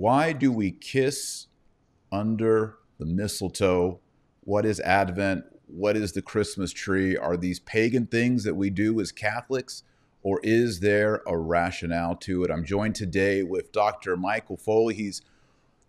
[0.00, 1.48] Why do we kiss
[2.10, 4.00] under the mistletoe?
[4.40, 5.44] What is Advent?
[5.66, 7.18] What is the Christmas tree?
[7.18, 9.82] Are these pagan things that we do as Catholics?
[10.22, 12.50] Or is there a rationale to it?
[12.50, 14.16] I'm joined today with Dr.
[14.16, 14.94] Michael Foley.
[14.94, 15.20] He's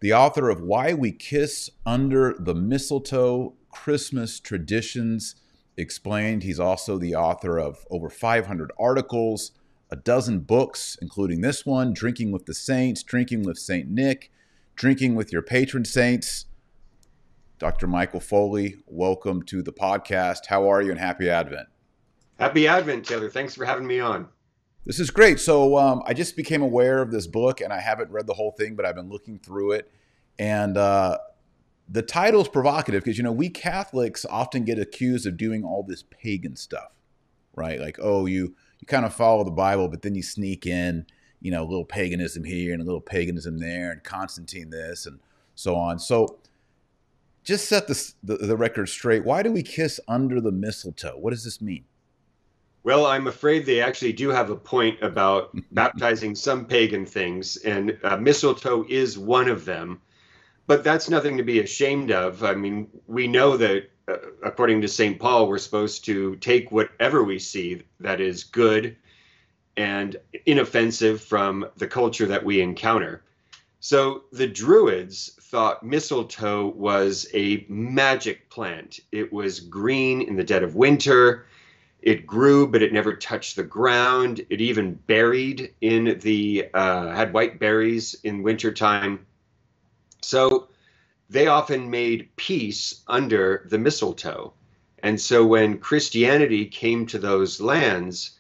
[0.02, 5.36] the author of Why We Kiss Under the Mistletoe Christmas Traditions
[5.78, 6.44] Explained.
[6.44, 9.54] He's also the author of over 500 articles,
[9.92, 13.90] a dozen books, including this one Drinking with the Saints, Drinking with St.
[13.90, 14.32] Nick,
[14.76, 16.46] Drinking with Your Patron Saints.
[17.60, 17.88] Dr.
[17.88, 20.48] Michael Foley, welcome to the podcast.
[20.48, 21.68] How are you and happy Advent?
[22.40, 23.30] Happy Advent, Taylor.
[23.30, 24.30] Thanks for having me on.
[24.86, 25.40] This is great.
[25.40, 28.52] So um, I just became aware of this book, and I haven't read the whole
[28.52, 29.92] thing, but I've been looking through it.
[30.40, 31.18] And uh,
[31.90, 35.84] the title is provocative because you know we Catholics often get accused of doing all
[35.84, 36.94] this pagan stuff,
[37.54, 37.80] right?
[37.80, 41.06] Like, oh, you you kind of follow the Bible, but then you sneak in,
[41.40, 45.20] you know, a little paganism here and a little paganism there, and Constantine this and
[45.56, 46.00] so on.
[46.00, 46.40] So
[47.44, 49.24] just set the, the, the record straight.
[49.24, 51.18] Why do we kiss under the mistletoe?
[51.18, 51.86] What does this mean?
[52.84, 57.98] Well, I'm afraid they actually do have a point about baptizing some pagan things, and
[58.04, 60.02] uh, mistletoe is one of them.
[60.68, 62.44] But that's nothing to be ashamed of.
[62.44, 63.90] I mean, we know that,
[64.44, 65.20] according to St.
[65.20, 68.96] Paul, we're supposed to take whatever we see that is good
[69.78, 73.24] and inoffensive from the culture that we encounter.
[73.80, 79.00] So the Druids thought mistletoe was a magic plant.
[79.12, 81.46] It was green in the dead of winter
[82.02, 84.46] it grew, but it never touched the ground.
[84.50, 89.26] It even buried in the, uh, had white berries in wintertime.
[90.22, 90.68] So
[91.32, 94.54] they often made peace under the mistletoe.
[95.02, 98.38] And so when Christianity came to those lands,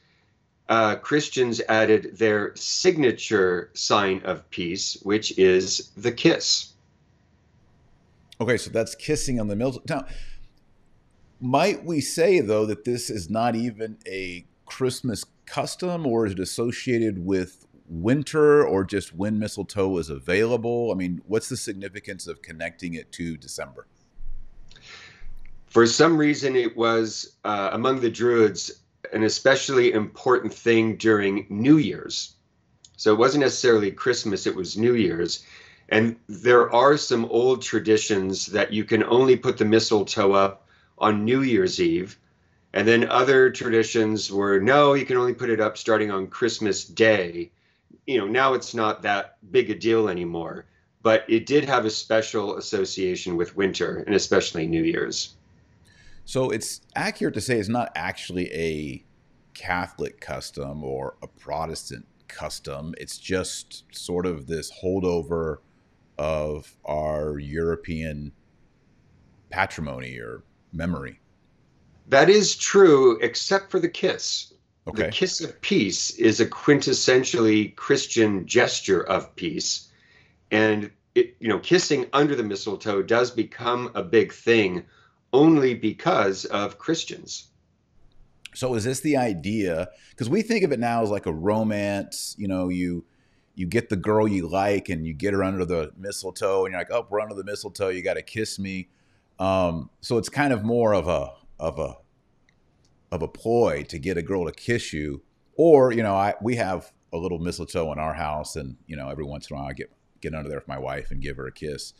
[0.67, 6.73] uh, Christians added their signature sign of peace, which is the kiss.
[8.41, 9.95] Okay, so that's kissing on the mistletoe.
[9.95, 10.05] Now,
[11.39, 16.39] might we say, though, that this is not even a Christmas custom, or is it
[16.39, 20.91] associated with winter, or just when mistletoe is available?
[20.91, 23.87] I mean, what's the significance of connecting it to December?
[25.67, 28.81] For some reason, it was uh, among the Druids
[29.13, 32.35] an especially important thing during New Year's.
[32.97, 35.43] So it wasn't necessarily Christmas, it was New Year's.
[35.89, 41.25] And there are some old traditions that you can only put the mistletoe up on
[41.25, 42.17] New Year's Eve.
[42.73, 46.85] And then other traditions were no, you can only put it up starting on Christmas
[46.85, 47.51] Day.
[48.05, 50.65] You know, now it's not that big a deal anymore,
[51.01, 55.35] but it did have a special association with winter and especially New Year's.
[56.25, 59.03] So it's accurate to say it's not actually a
[59.53, 62.93] Catholic custom or a Protestant custom.
[62.97, 65.57] It's just sort of this holdover
[66.17, 68.31] of our European
[69.49, 71.19] patrimony or memory.
[72.07, 74.53] That is true, except for the kiss.
[74.87, 75.03] Okay.
[75.03, 79.89] The kiss of peace is a quintessentially Christian gesture of peace.
[80.49, 84.83] And it, you know, kissing under the mistletoe does become a big thing
[85.33, 87.47] only because of Christians.
[88.53, 89.89] So is this the idea?
[90.09, 92.35] Because we think of it now as like a romance.
[92.37, 93.05] You know, you
[93.55, 96.81] you get the girl you like and you get her under the mistletoe, and you're
[96.81, 97.89] like, oh, we're under the mistletoe.
[97.89, 98.89] You got to kiss me.
[99.39, 101.97] Um, so it's kind of more of a of a
[103.11, 105.21] of a ploy to get a girl to kiss you,
[105.55, 109.09] or you know, I we have a little mistletoe in our house, and you know,
[109.09, 109.91] every once in a while I get
[110.21, 111.93] get under there with my wife and give her a kiss.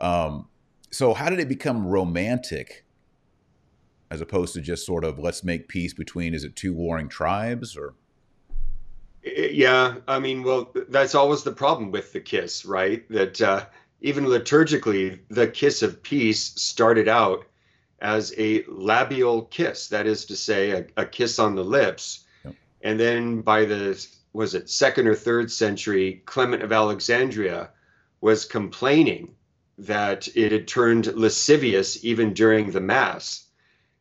[0.00, 0.48] Um,
[0.90, 2.84] so how did it become romantic,
[4.10, 7.76] as opposed to just sort of let's make peace between is it two warring tribes
[7.76, 7.94] or?
[9.22, 13.06] Yeah, I mean, well, that's always the problem with the kiss, right?
[13.10, 13.66] That uh,
[14.00, 17.44] even liturgically, the kiss of peace started out
[18.00, 22.24] as a labial kiss, that is to say, a, a kiss on the lips.
[22.44, 22.54] Yep.
[22.82, 27.70] And then by the, was it second or third century, Clement of Alexandria
[28.20, 29.34] was complaining
[29.78, 33.46] that it had turned lascivious even during the Mass.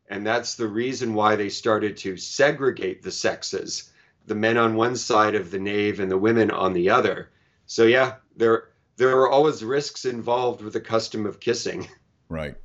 [0.10, 3.92] And that's the reason why they started to segregate the sexes
[4.28, 7.30] the men on one side of the nave and the women on the other.
[7.66, 11.88] So, yeah, there there are always risks involved with the custom of kissing.
[12.30, 12.56] Right.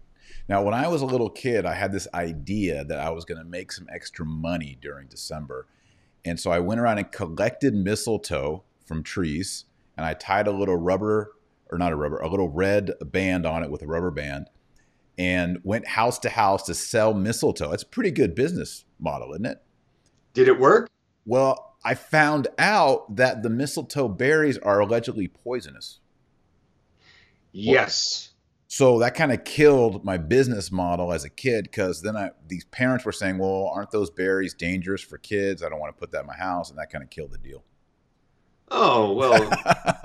[0.48, 3.38] Now, when I was a little kid, I had this idea that I was going
[3.38, 5.66] to make some extra money during December.
[6.24, 9.64] And so I went around and collected mistletoe from trees
[9.96, 11.32] and I tied a little rubber,
[11.70, 14.48] or not a rubber, a little red band on it with a rubber band
[15.18, 17.72] and went house to house to sell mistletoe.
[17.72, 19.62] It's a pretty good business model, isn't it?
[20.34, 20.90] Did it work?
[21.26, 26.00] Well, I found out that the mistletoe berries are allegedly poisonous.
[27.52, 28.31] Yes.
[28.72, 32.64] So that kind of killed my business model as a kid because then I, these
[32.64, 35.62] parents were saying, "Well, aren't those berries dangerous for kids?
[35.62, 37.36] I don't want to put that in my house," and that kind of killed the
[37.36, 37.62] deal.
[38.70, 39.52] Oh well,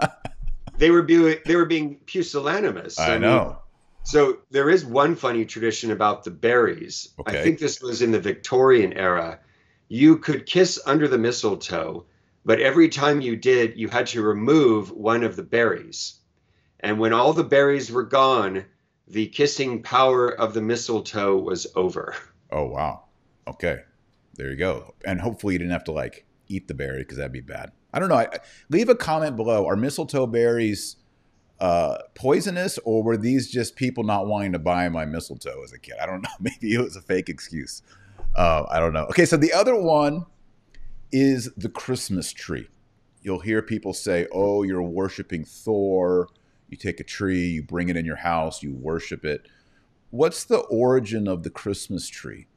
[0.78, 3.00] they were being they were being pusillanimous.
[3.00, 3.60] I, I mean, know.
[4.04, 7.14] So there is one funny tradition about the berries.
[7.22, 7.40] Okay.
[7.40, 9.40] I think this was in the Victorian era.
[9.88, 12.06] You could kiss under the mistletoe,
[12.44, 16.17] but every time you did, you had to remove one of the berries.
[16.80, 18.66] And when all the berries were gone,
[19.08, 22.16] the kissing power of the mistletoe was over.
[22.52, 23.04] Oh, wow.
[23.48, 23.80] Okay.
[24.36, 24.94] There you go.
[25.06, 27.72] And hopefully you didn't have to like eat the berry because that'd be bad.
[27.94, 28.16] I don't know.
[28.16, 28.28] I,
[28.70, 29.66] leave a comment below.
[29.66, 30.98] Are mistletoe berries
[31.60, 35.80] uh, poisonous or were these just people not wanting to buy my mistletoe as a
[35.80, 35.96] kid?
[36.02, 36.30] I don't know.
[36.40, 37.82] Maybe it was a fake excuse.
[38.36, 39.06] Uh, I don't know.
[39.06, 39.26] Okay.
[39.26, 40.26] So the other one
[41.12, 42.68] is the Christmas tree.
[43.22, 46.30] You'll hear people say, oh, you're worshiping Thor
[46.69, 49.48] you take a tree, you bring it in your house, you worship it.
[50.10, 52.48] What's the origin of the Christmas tree?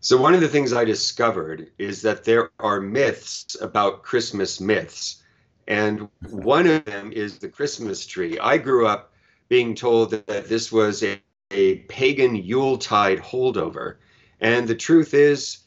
[0.00, 5.22] So, one of the things I discovered is that there are myths about Christmas myths.
[5.68, 8.38] And one of them is the Christmas tree.
[8.38, 9.12] I grew up
[9.48, 13.96] being told that this was a, a pagan Yuletide holdover.
[14.40, 15.58] And the truth is,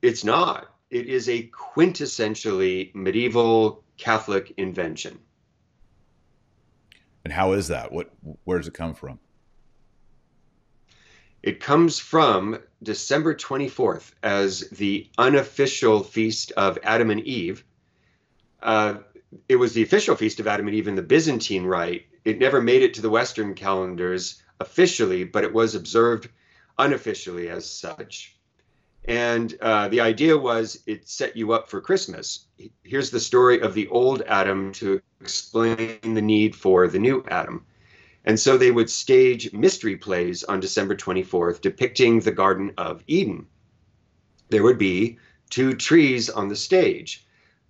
[0.00, 0.72] it's not.
[0.90, 5.18] It is a quintessentially medieval Catholic invention.
[7.24, 7.92] And how is that?
[7.92, 8.10] What
[8.44, 9.18] where does it come from?
[11.42, 17.64] It comes from December 24th as the unofficial feast of Adam and Eve.
[18.62, 18.98] Uh,
[19.48, 22.06] it was the official feast of Adam and Eve in the Byzantine Rite.
[22.24, 26.28] It never made it to the Western calendars officially, but it was observed
[26.78, 28.36] unofficially as such.
[29.04, 32.46] And uh, the idea was it set you up for Christmas.
[32.84, 37.64] Here's the story of the old Adam to explain the need for the new Adam.
[38.24, 43.46] And so they would stage mystery plays on December 24th depicting the Garden of Eden.
[44.48, 47.24] There would be two trees on the stage.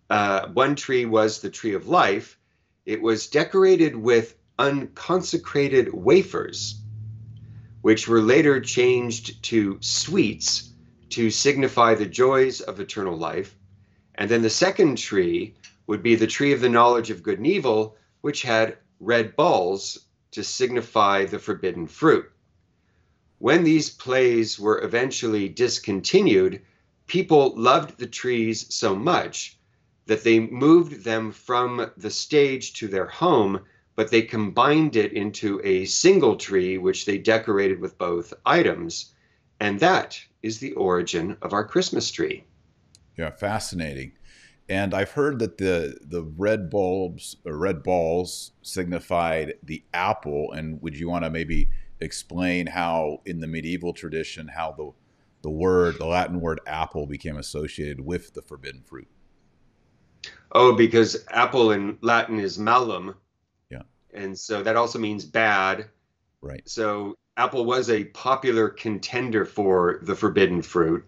[0.08, 2.38] Uh, one tree was the tree of life,
[2.84, 6.80] it was decorated with unconsecrated wafers,
[7.82, 10.70] which were later changed to sweets
[11.10, 13.54] to signify the joys of eternal life.
[14.14, 15.54] And then the second tree
[15.92, 20.06] would be the tree of the knowledge of good and evil, which had red balls
[20.30, 22.32] to signify the forbidden fruit.
[23.36, 26.62] When these plays were eventually discontinued,
[27.06, 29.58] people loved the trees so much
[30.06, 33.60] that they moved them from the stage to their home,
[33.94, 39.12] but they combined it into a single tree, which they decorated with both items.
[39.60, 42.44] And that is the origin of our Christmas tree.
[43.18, 44.12] Yeah, fascinating.
[44.72, 50.50] And I've heard that the the red bulbs or red balls signified the apple.
[50.52, 51.68] And would you want to maybe
[52.00, 54.90] explain how in the medieval tradition how the
[55.42, 59.08] the word the Latin word apple became associated with the forbidden fruit?
[60.52, 63.14] Oh, because apple in Latin is malum.
[63.70, 63.82] Yeah.
[64.14, 65.90] And so that also means bad.
[66.40, 66.66] Right.
[66.66, 71.04] So Apple was a popular contender for the forbidden fruit.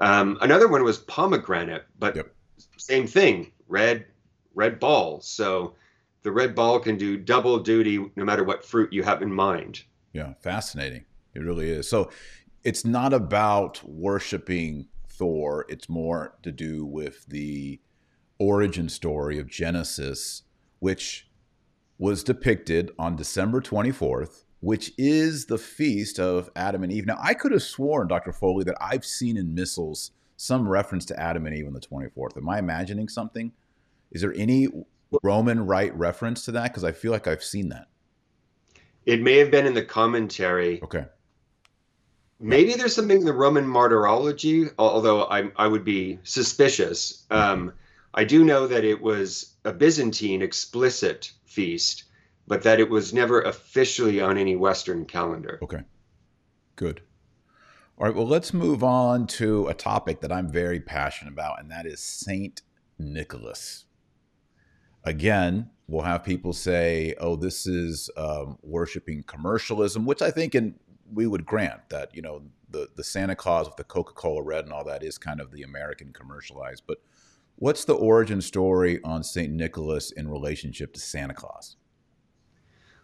[0.00, 2.34] Um, another one was pomegranate, but yep.
[2.76, 4.06] Same thing, red
[4.54, 5.20] red ball.
[5.20, 5.74] So
[6.22, 9.82] the red ball can do double duty no matter what fruit you have in mind.
[10.12, 11.04] Yeah, fascinating.
[11.34, 11.88] It really is.
[11.88, 12.10] So
[12.64, 17.80] it's not about worshiping Thor, it's more to do with the
[18.38, 20.42] origin story of Genesis,
[20.78, 21.28] which
[21.98, 27.04] was depicted on December 24th which is the feast of Adam and Eve.
[27.04, 28.32] Now, I could have sworn, Dr.
[28.32, 32.36] Foley, that I've seen in missals some reference to Adam and Eve on the 24th.
[32.36, 33.52] Am I imagining something?
[34.10, 34.68] Is there any
[35.22, 36.64] Roman rite reference to that?
[36.64, 37.88] Because I feel like I've seen that.
[39.06, 40.82] It may have been in the commentary.
[40.82, 41.06] Okay.
[42.40, 47.24] Maybe there's something in the Roman martyrology, although I, I would be suspicious.
[47.30, 47.72] Um,
[48.12, 52.04] I do know that it was a Byzantine explicit feast
[52.46, 55.58] but that it was never officially on any Western calendar.
[55.62, 55.82] Okay,
[56.76, 57.00] good.
[58.02, 61.70] All right, well, let's move on to a topic that I'm very passionate about, and
[61.70, 62.62] that is Saint
[62.98, 63.84] Nicholas.
[65.04, 70.74] Again, we'll have people say, "Oh, this is um, worshiping commercialism," which I think, and
[71.14, 74.64] we would grant that you know the the Santa Claus with the Coca Cola red
[74.64, 76.82] and all that is kind of the American commercialized.
[76.88, 76.98] But
[77.54, 81.76] what's the origin story on Saint Nicholas in relationship to Santa Claus?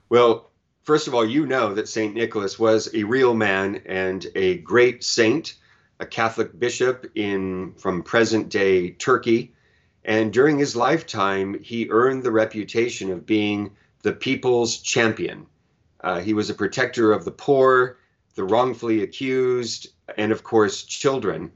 [0.09, 0.51] Well,
[0.89, 2.15] first of all, you know that St.
[2.15, 5.57] Nicholas was a real man and a great saint,
[6.01, 9.53] a Catholic bishop in from present day Turkey.
[10.03, 15.45] And during his lifetime, he earned the reputation of being the people's champion.
[16.01, 17.99] Uh, he was a protector of the poor,
[18.35, 21.53] the wrongfully accused, and of course, children.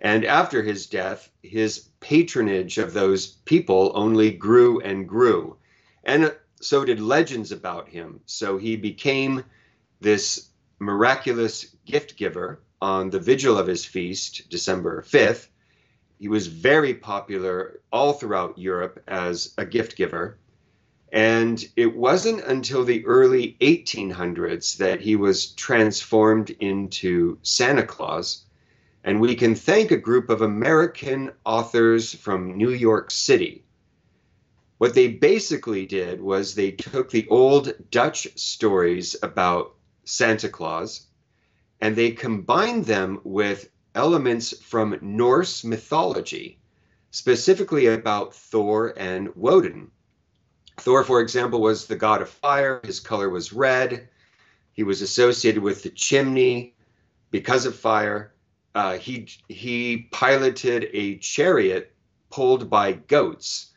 [0.00, 5.56] And after his death, his patronage of those people only grew and grew.
[6.04, 8.20] And so did legends about him.
[8.26, 9.44] So he became
[10.00, 10.48] this
[10.78, 15.48] miraculous gift giver on the vigil of his feast, December 5th.
[16.18, 20.38] He was very popular all throughout Europe as a gift giver.
[21.10, 28.44] And it wasn't until the early 1800s that he was transformed into Santa Claus.
[29.04, 33.64] And we can thank a group of American authors from New York City.
[34.78, 41.08] What they basically did was they took the old Dutch stories about Santa Claus
[41.80, 46.60] and they combined them with elements from Norse mythology,
[47.10, 49.90] specifically about Thor and Woden.
[50.76, 52.80] Thor, for example, was the god of fire.
[52.84, 54.08] His color was red.
[54.72, 56.76] He was associated with the chimney
[57.32, 58.32] because of fire.
[58.76, 61.92] Uh, he he piloted a chariot
[62.30, 63.72] pulled by goats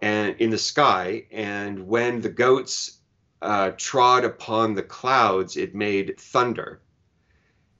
[0.00, 2.98] and in the sky and when the goats
[3.42, 6.80] uh, trod upon the clouds it made thunder.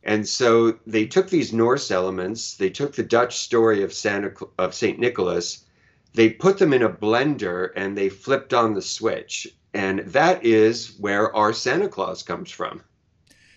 [0.02, 4.74] And so they took these norse elements they took the dutch story of santa of
[4.74, 5.64] saint nicholas
[6.14, 9.48] they put them in a blender and they flipped on the switch.
[9.74, 12.82] And that is where our santa claus comes from.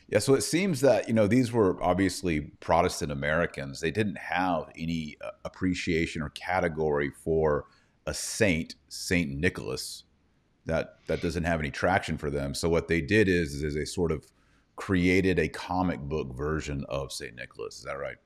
[0.09, 3.81] Yeah, so it seems that you know these were obviously Protestant Americans.
[3.81, 7.65] They didn't have any uh, appreciation or category for
[8.07, 10.05] a saint, Saint Nicholas.
[10.65, 12.53] That that doesn't have any traction for them.
[12.53, 14.25] So what they did is is they sort of
[14.75, 17.77] created a comic book version of Saint Nicholas.
[17.77, 18.17] Is that right?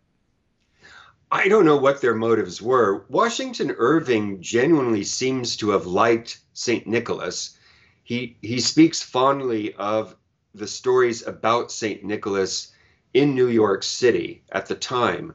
[1.31, 3.05] I don't know what their motives were.
[3.09, 7.57] Washington Irving genuinely seems to have liked Saint Nicholas.
[8.03, 10.15] He he speaks fondly of
[10.53, 12.03] the stories about St.
[12.03, 12.73] Nicholas
[13.13, 15.33] in New York City at the time.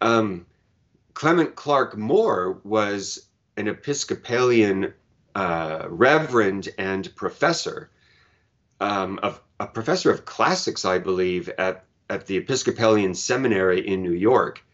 [0.00, 0.46] Um,
[1.14, 3.27] Clement Clark Moore was
[3.58, 4.94] an Episcopalian
[5.34, 7.90] uh, reverend and professor
[8.80, 14.12] um, of a professor of classics, I believe, at at the Episcopalian Seminary in New
[14.12, 14.64] York.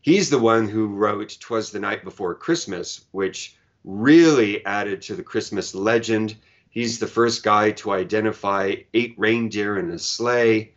[0.00, 5.22] He's the one who wrote "Twas the Night Before Christmas," which really added to the
[5.22, 6.36] Christmas legend
[6.70, 10.72] He's the first guy to identify eight reindeer in a sleigh.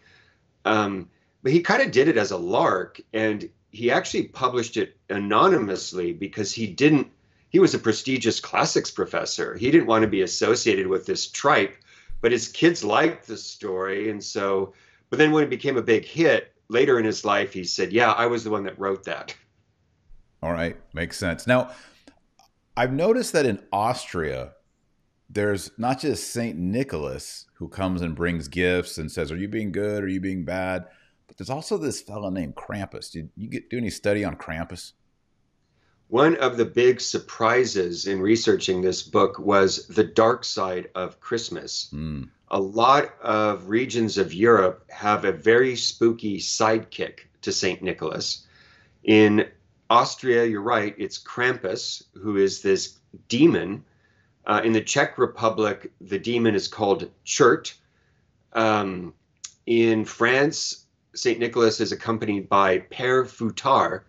[0.65, 1.09] Um,
[1.43, 6.11] but he kind of did it as a lark, and he actually published it anonymously
[6.11, 7.11] because he didn't.
[7.53, 9.55] He was a prestigious classics professor.
[9.55, 11.77] He didn't want to be associated with this tripe,
[12.19, 14.73] but his kids liked the story, and so.
[15.11, 18.11] But then when it became a big hit later in his life, he said, "Yeah,
[18.11, 19.35] I was the one that wrote that."
[20.41, 21.45] All right, makes sense.
[21.45, 21.69] Now,
[22.75, 24.53] I've noticed that in Austria,
[25.29, 29.71] there's not just Saint Nicholas who comes and brings gifts and says, "Are you being
[29.71, 30.03] good?
[30.03, 30.85] Are you being bad?"
[31.27, 33.11] But there's also this fellow named Krampus.
[33.11, 34.93] Did you get, do any study on Krampus?
[36.13, 41.89] One of the big surprises in researching this book was the dark side of Christmas.
[41.91, 42.29] Mm.
[42.49, 47.81] A lot of regions of Europe have a very spooky sidekick to St.
[47.81, 48.45] Nicholas.
[49.03, 49.49] In
[49.89, 53.83] Austria, you're right, it's Krampus, who is this demon
[54.45, 57.73] uh, in the Czech Republic, the demon is called Chert.
[58.53, 59.15] Um,
[59.65, 61.39] in France, St.
[61.39, 64.01] Nicholas is accompanied by Père Fouettard,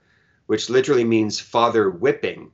[0.47, 2.51] which literally means father whipping.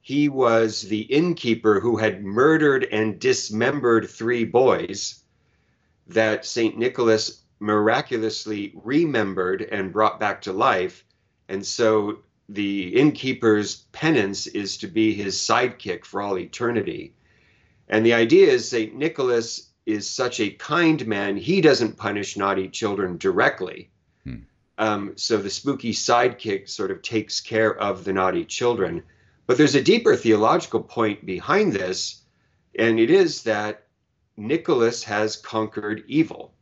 [0.00, 5.22] He was the innkeeper who had murdered and dismembered three boys
[6.06, 6.78] that St.
[6.78, 11.04] Nicholas miraculously remembered and brought back to life.
[11.48, 17.14] And so the innkeeper's penance is to be his sidekick for all eternity.
[17.88, 18.94] And the idea is St.
[18.94, 23.90] Nicholas is such a kind man, he doesn't punish naughty children directly.
[24.78, 29.02] Um, so the spooky sidekick sort of takes care of the naughty children.
[29.46, 32.22] But there's a deeper theological point behind this,
[32.78, 33.86] and it is that
[34.36, 36.54] Nicholas has conquered evil.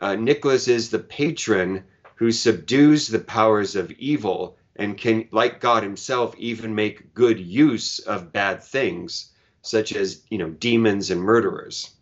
[0.00, 1.82] Uh, Nicholas is the patron
[2.14, 7.98] who subdues the powers of evil and can, like God himself, even make good use
[7.98, 11.95] of bad things, such as, you know, demons and murderers.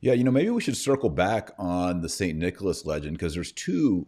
[0.00, 2.38] Yeah, you know, maybe we should circle back on the St.
[2.38, 4.06] Nicholas legend because there's two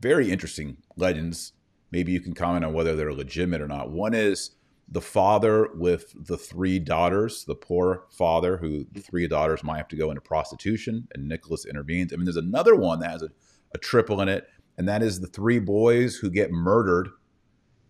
[0.00, 1.52] very interesting legends.
[1.90, 3.90] Maybe you can comment on whether they're legitimate or not.
[3.90, 4.52] One is
[4.88, 9.88] the father with the three daughters, the poor father who the three daughters might have
[9.88, 12.12] to go into prostitution, and Nicholas intervenes.
[12.12, 13.30] I mean, there's another one that has a,
[13.74, 14.46] a triple in it
[14.78, 17.08] and that is the three boys who get murdered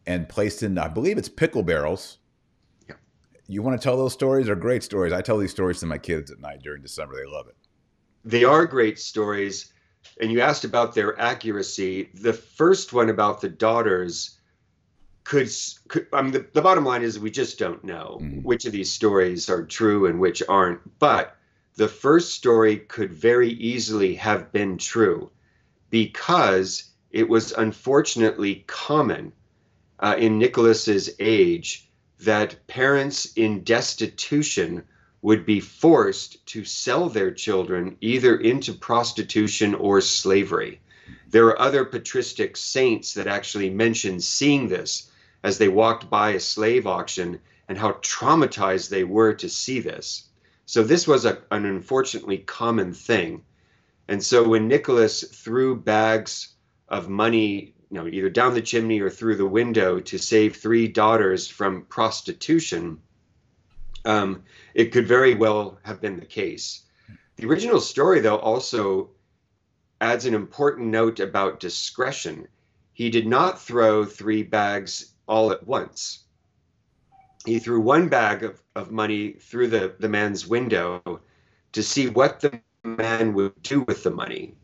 [0.06, 2.18] and placed in, I believe it's pickle barrels.
[3.52, 4.46] You want to tell those stories?
[4.46, 5.12] They're great stories.
[5.12, 7.16] I tell these stories to my kids at night during December.
[7.16, 7.56] They love it.
[8.24, 9.70] They are great stories.
[10.18, 12.08] And you asked about their accuracy.
[12.14, 14.38] The first one about the daughters
[15.24, 15.50] could,
[15.88, 18.40] could I mean, the, the bottom line is we just don't know mm-hmm.
[18.40, 20.98] which of these stories are true and which aren't.
[20.98, 21.36] But
[21.76, 25.30] the first story could very easily have been true
[25.90, 29.34] because it was unfortunately common
[30.00, 31.90] uh, in Nicholas's age
[32.24, 34.84] that parents in destitution
[35.22, 40.80] would be forced to sell their children either into prostitution or slavery.
[41.30, 45.10] There are other patristic saints that actually mention seeing this
[45.42, 50.28] as they walked by a slave auction and how traumatized they were to see this.
[50.66, 53.44] So this was a, an unfortunately common thing.
[54.08, 56.54] And so when Nicholas threw bags
[56.88, 60.88] of money, you know, either down the chimney or through the window to save three
[60.88, 62.98] daughters from prostitution,
[64.04, 64.42] um,
[64.74, 66.82] it could very well have been the case.
[67.36, 69.10] The original story, though, also
[70.00, 72.48] adds an important note about discretion.
[72.92, 76.24] He did not throw three bags all at once
[77.44, 81.20] he threw one bag of, of money through the, the man's window
[81.72, 84.54] to see what the man would do with the money.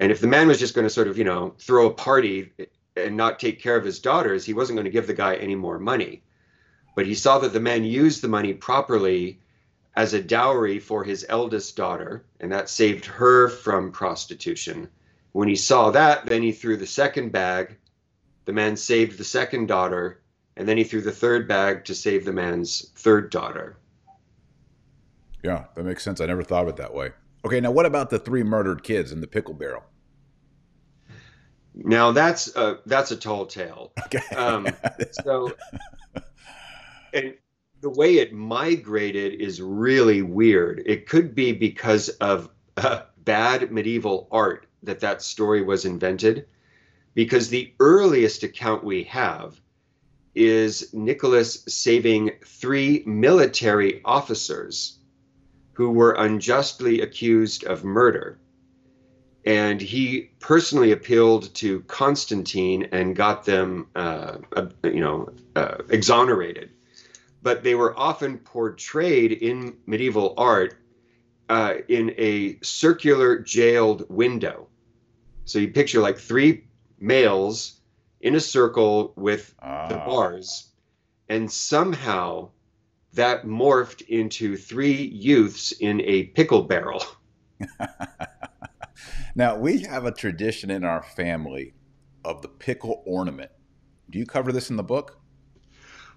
[0.00, 2.50] And if the man was just going to sort of, you know, throw a party
[2.96, 5.54] and not take care of his daughters, he wasn't going to give the guy any
[5.54, 6.22] more money.
[6.96, 9.38] But he saw that the man used the money properly
[9.94, 14.88] as a dowry for his eldest daughter, and that saved her from prostitution.
[15.32, 17.76] When he saw that, then he threw the second bag.
[18.46, 20.22] The man saved the second daughter,
[20.56, 23.76] and then he threw the third bag to save the man's third daughter.
[25.44, 26.20] Yeah, that makes sense.
[26.20, 27.10] I never thought of it that way.
[27.44, 29.84] Okay, now what about the three murdered kids in the pickle barrel?
[31.82, 33.92] Now that's a that's a tall tale.
[34.06, 34.36] Okay.
[34.36, 34.68] Um,
[35.24, 35.52] so,
[37.12, 37.34] and
[37.80, 40.82] the way it migrated is really weird.
[40.84, 46.46] It could be because of uh, bad medieval art that that story was invented,
[47.14, 49.60] because the earliest account we have
[50.34, 54.98] is Nicholas saving three military officers
[55.72, 58.38] who were unjustly accused of murder.
[59.44, 66.70] And he personally appealed to Constantine and got them, uh, uh, you know, uh, exonerated.
[67.42, 70.76] But they were often portrayed in medieval art
[71.48, 74.68] uh, in a circular jailed window.
[75.46, 76.64] So you picture like three
[76.98, 77.80] males
[78.20, 79.88] in a circle with uh.
[79.88, 80.06] the ah.
[80.06, 80.68] bars,
[81.28, 82.50] and somehow
[83.14, 87.02] that morphed into three youths in a pickle barrel.
[89.34, 91.74] now we have a tradition in our family
[92.24, 93.50] of the pickle ornament.
[94.10, 95.18] Do you cover this in the book?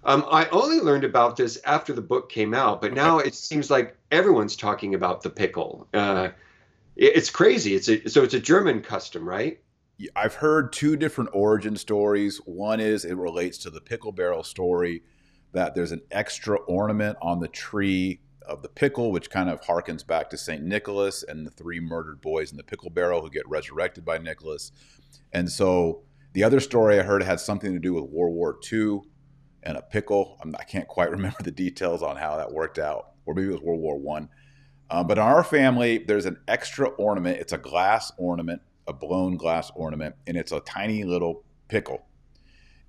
[0.04, 3.70] Um, I only learned about this after the book came out, but now it seems
[3.70, 5.88] like everyone's talking about the pickle.
[5.94, 6.28] Uh,
[6.96, 7.74] it's crazy.
[7.74, 9.60] It's a, so it's a German custom, right?
[10.14, 12.38] I've heard two different origin stories.
[12.44, 15.02] One is it relates to the pickle barrel story
[15.52, 20.06] that there's an extra ornament on the tree of the pickle, which kind of harkens
[20.06, 20.62] back to St.
[20.62, 24.72] Nicholas and the three murdered boys in the pickle barrel who get resurrected by Nicholas.
[25.32, 26.02] And so
[26.32, 29.00] the other story I heard had something to do with World War II
[29.62, 30.38] and a pickle.
[30.42, 33.48] I'm, I can not quite remember the details on how that worked out, or maybe
[33.48, 34.28] it was World War One.
[34.90, 37.38] Um, but in our family, there's an extra ornament.
[37.38, 42.06] It's a glass ornament a blown glass ornament, and it's a tiny little pickle.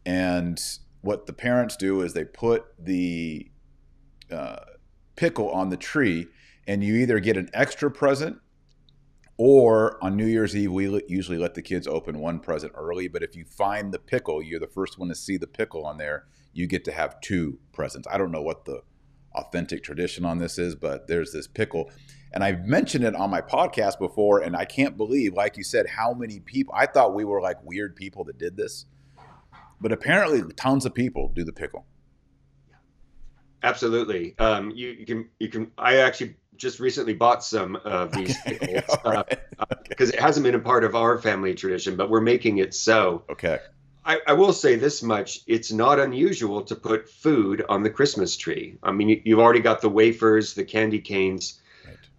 [0.06, 0.60] And
[1.02, 3.50] what the parents do is they put the
[4.32, 4.58] uh,
[5.16, 6.28] pickle on the tree,
[6.68, 8.38] and you either get an extra present
[9.38, 13.08] or on New Year's Eve, we usually let the kids open one present early.
[13.08, 15.98] But if you find the pickle, you're the first one to see the pickle on
[15.98, 18.08] there, you get to have two presents.
[18.10, 18.82] I don't know what the
[19.34, 21.92] authentic tradition on this is, but there's this pickle.
[22.32, 25.88] And I've mentioned it on my podcast before, and I can't believe, like you said,
[25.88, 26.74] how many people.
[26.76, 28.86] I thought we were like weird people that did this,
[29.82, 31.86] but apparently, tons of people do the pickle.
[33.66, 34.36] Absolutely.
[34.38, 35.72] Um, you, you, can you can.
[35.76, 38.58] I actually just recently bought some of these okay.
[38.60, 39.40] because right.
[39.60, 40.04] uh, okay.
[40.04, 43.24] it hasn't been a part of our family tradition, but we're making it so.
[43.30, 43.60] Okay.
[44.06, 48.38] I, I, will say this much: it's not unusual to put food on the Christmas
[48.38, 48.78] tree.
[48.84, 51.60] I mean, you, have already got the wafers, the candy canes.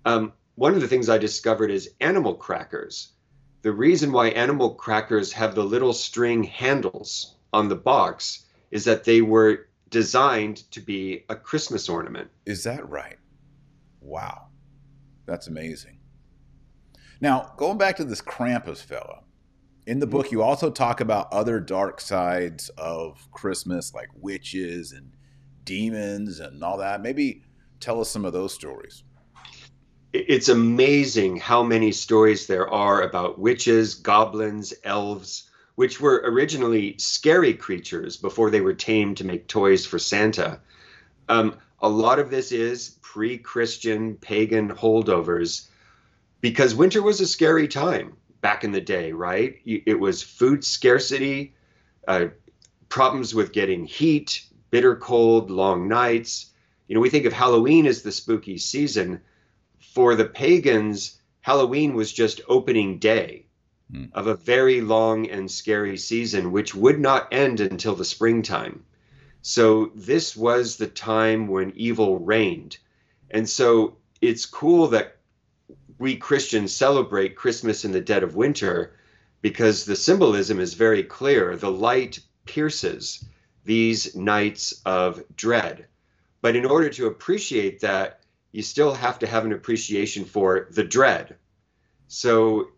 [0.05, 3.13] Um, one of the things I discovered is animal crackers.
[3.63, 9.05] The reason why animal crackers have the little string handles on the box is that
[9.05, 12.31] they were designed to be a Christmas ornament.
[12.45, 13.19] Is that right?
[14.01, 14.47] Wow.
[15.27, 15.99] That's amazing.
[17.21, 19.25] Now, going back to this Krampus fellow,
[19.87, 25.13] in the book, you also talk about other dark sides of Christmas, like witches and
[25.65, 27.03] demons and all that.
[27.03, 27.43] Maybe
[27.81, 29.05] tell us some of those stories.
[30.13, 37.55] It's amazing how many stories there are about witches, goblins, elves, which were originally scary
[37.55, 40.59] creatures before they were tamed to make toys for Santa.
[41.29, 45.69] Um, a lot of this is pre Christian pagan holdovers
[46.41, 49.61] because winter was a scary time back in the day, right?
[49.65, 51.55] It was food scarcity,
[52.09, 52.27] uh,
[52.89, 56.53] problems with getting heat, bitter cold, long nights.
[56.89, 59.21] You know, we think of Halloween as the spooky season.
[59.81, 63.46] For the pagans, Halloween was just opening day
[63.93, 64.13] mm.
[64.13, 68.85] of a very long and scary season, which would not end until the springtime.
[69.43, 72.79] So this was the time when evil reigned.
[73.31, 75.19] And so it's cool that
[75.99, 78.97] we Christians celebrate Christmas in the dead of winter
[79.43, 81.57] because the symbolism is very clear.
[81.57, 83.25] The light pierces
[83.65, 85.87] these nights of dread.
[86.41, 88.21] But in order to appreciate that,
[88.53, 91.37] you still have to have an appreciation for the dread.
[92.09, 92.69] So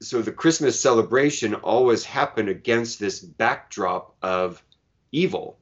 [0.00, 4.62] so the Christmas celebration always happened against this backdrop of
[5.12, 5.58] evil.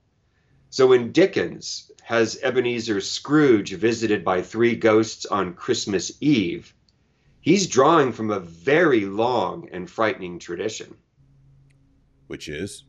[0.70, 6.74] So when Dickens has Ebenezer Scrooge visited by three ghosts on Christmas Eve,
[7.40, 10.96] he's drawing from a very long and frightening tradition.
[12.26, 12.84] Which is?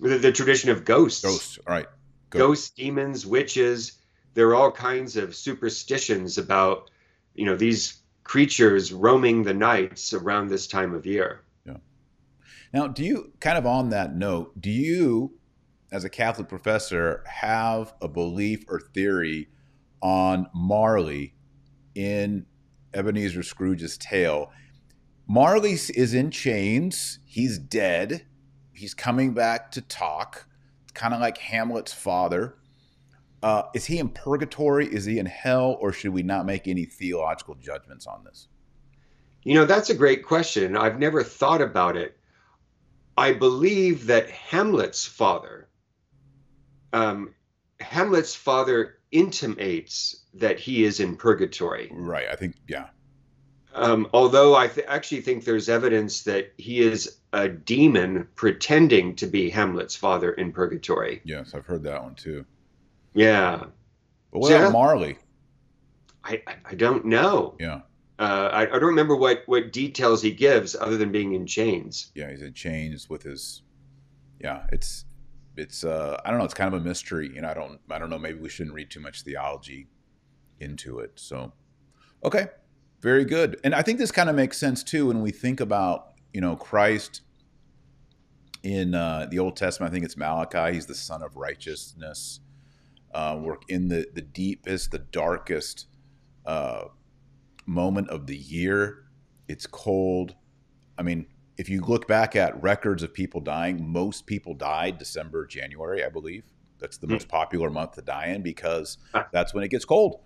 [0.00, 1.22] The, the tradition of ghosts.
[1.22, 1.86] Ghosts, all right.
[2.30, 3.92] Ghosts, demons, witches.
[4.34, 6.90] There are all kinds of superstitions about,
[7.34, 11.42] you know, these creatures roaming the nights around this time of year.
[11.66, 11.76] Yeah.
[12.72, 15.32] Now, do you, kind of on that note, do you,
[15.92, 19.48] as a Catholic professor, have a belief or theory
[20.02, 21.34] on Marley
[21.94, 22.46] in
[22.94, 24.50] Ebenezer Scrooge's tale.
[25.26, 27.20] Marley is in chains.
[27.24, 28.26] He's dead.
[28.72, 30.46] He's coming back to talk,
[30.94, 32.56] kind of like Hamlet's father.
[33.42, 34.86] Uh, is he in purgatory?
[34.86, 35.76] Is he in hell?
[35.80, 38.48] Or should we not make any theological judgments on this?
[39.42, 40.76] You know, that's a great question.
[40.76, 42.18] I've never thought about it.
[43.16, 45.68] I believe that Hamlet's father,
[46.92, 47.34] um,
[47.80, 51.90] Hamlet's father intimates that he is in purgatory.
[51.92, 52.26] Right.
[52.30, 52.88] I think, yeah.
[53.74, 59.26] Um, although I th- actually think there's evidence that he is a demon pretending to
[59.26, 61.20] be Hamlet's father in purgatory.
[61.24, 62.44] Yes, I've heard that one too.
[63.14, 63.64] Yeah.
[64.32, 65.18] But what so, about Marley?
[66.24, 67.56] I, I, I don't know.
[67.58, 67.80] Yeah.
[68.18, 72.12] Uh, I, I don't remember what, what details he gives other than being in chains.
[72.14, 73.62] Yeah, he's in chains with his.
[74.40, 75.06] Yeah, it's
[75.56, 76.44] it's uh, I don't know.
[76.44, 77.30] It's kind of a mystery.
[77.34, 78.18] You know, I don't I don't know.
[78.18, 79.88] Maybe we shouldn't read too much theology
[80.60, 81.12] into it.
[81.14, 81.52] So,
[82.22, 82.48] okay,
[83.00, 83.58] very good.
[83.64, 86.56] And I think this kind of makes sense too when we think about you know
[86.56, 87.22] Christ
[88.62, 89.90] in uh, the Old Testament.
[89.90, 90.74] I think it's Malachi.
[90.74, 92.40] He's the Sun of Righteousness.
[93.12, 95.86] Uh, work in the the deepest, the darkest
[96.46, 96.84] uh,
[97.66, 99.04] moment of the year.
[99.48, 100.34] It's cold.
[100.96, 105.46] I mean, if you look back at records of people dying, most people died December,
[105.46, 106.44] January, I believe.
[106.78, 107.10] That's the mm.
[107.10, 108.98] most popular month to die in because
[109.32, 110.20] that's when it gets cold.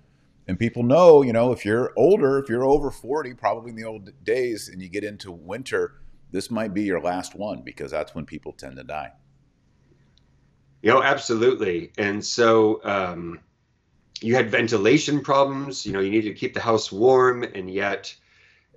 [0.46, 3.84] And people know, you know, if you're older, if you're over 40, probably in the
[3.84, 5.94] old days, and you get into winter,
[6.30, 9.12] this might be your last one because that's when people tend to die.
[10.84, 11.92] You know, absolutely.
[11.96, 13.40] And so um,
[14.20, 15.86] you had ventilation problems.
[15.86, 18.14] You know, you needed to keep the house warm, and yet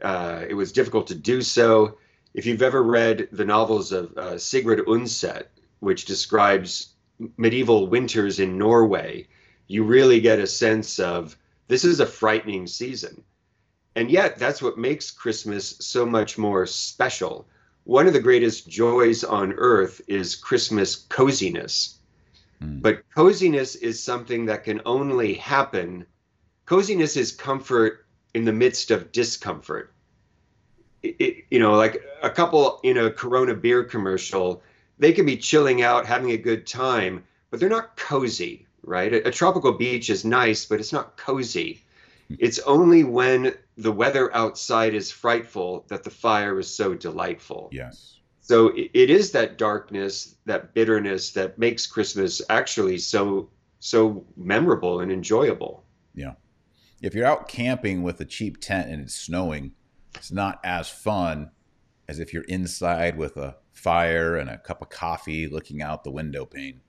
[0.01, 1.97] uh, it was difficult to do so
[2.33, 5.47] if you've ever read the novels of uh, Sigrid Undset,
[5.81, 6.93] which describes
[7.35, 9.27] medieval winters in Norway,
[9.67, 11.35] you really get a sense of
[11.67, 13.21] this is a frightening season.
[13.97, 17.49] And yet, that's what makes Christmas so much more special.
[17.83, 21.96] One of the greatest joys on earth is Christmas coziness.
[22.61, 22.81] Mm.
[22.81, 26.05] But coziness is something that can only happen.
[26.65, 29.93] Coziness is comfort in the midst of discomfort
[31.03, 34.61] it, you know, like a couple in a Corona beer commercial,
[34.99, 39.13] they can be chilling out, having a good time, but they're not cozy, right?
[39.13, 41.83] A, a tropical beach is nice, but it's not cozy.
[42.27, 42.35] Hmm.
[42.39, 47.69] It's only when the weather outside is frightful that the fire is so delightful.
[47.71, 48.16] Yes.
[48.47, 55.01] So it, it is that darkness, that bitterness that makes Christmas actually so so memorable
[55.01, 55.83] and enjoyable.
[56.15, 56.35] Yeah.
[57.01, 59.73] If you're out camping with a cheap tent and it's snowing,
[60.15, 61.51] it's not as fun
[62.07, 66.11] as if you're inside with a fire and a cup of coffee looking out the
[66.11, 66.79] window pane.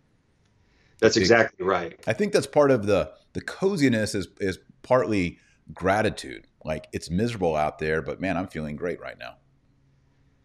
[1.01, 2.01] That's exactly right.
[2.07, 5.39] I think that's part of the the coziness is is partly
[5.75, 6.47] gratitude.
[6.65, 9.39] Like it's miserable out there, but man, I'm feeling great right now.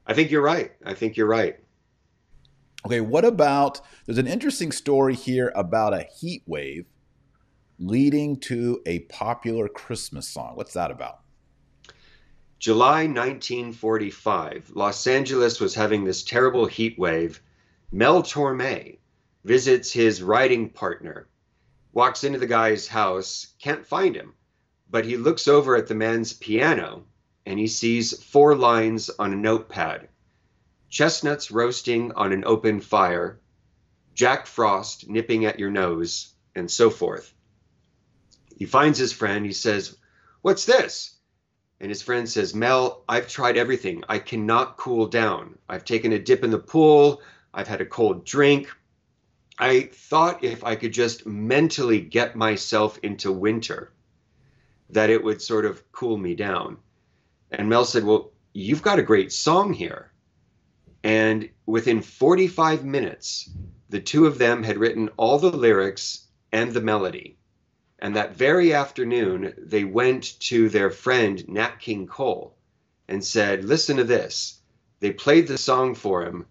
[0.05, 0.71] I think you're right.
[0.85, 1.59] I think you're right.
[2.85, 6.85] Okay, what about there's an interesting story here about a heat wave
[7.79, 10.55] leading to a popular Christmas song.
[10.55, 11.19] What's that about?
[12.59, 17.41] July 1945, Los Angeles was having this terrible heat wave.
[17.91, 18.97] Mel Torme
[19.43, 21.27] visits his writing partner,
[21.91, 24.33] walks into the guy's house, can't find him,
[24.89, 27.03] but he looks over at the man's piano
[27.45, 30.09] and he sees four lines on a notepad
[30.93, 33.39] chestnuts roasting on an open fire,
[34.13, 37.33] Jack Frost nipping at your nose, and so forth.
[38.55, 39.43] He finds his friend.
[39.43, 39.97] He says,
[40.43, 41.15] What's this?
[41.79, 44.03] And his friend says, Mel, I've tried everything.
[44.07, 45.57] I cannot cool down.
[45.67, 47.23] I've taken a dip in the pool.
[47.51, 48.69] I've had a cold drink.
[49.57, 53.91] I thought if I could just mentally get myself into winter,
[54.91, 56.77] that it would sort of cool me down.
[57.53, 60.11] And Mel said, Well, you've got a great song here.
[61.03, 63.49] And within 45 minutes,
[63.89, 67.37] the two of them had written all the lyrics and the melody.
[67.99, 72.57] And that very afternoon, they went to their friend Nat King Cole
[73.07, 74.59] and said, Listen to this.
[74.99, 76.45] They played the song for him.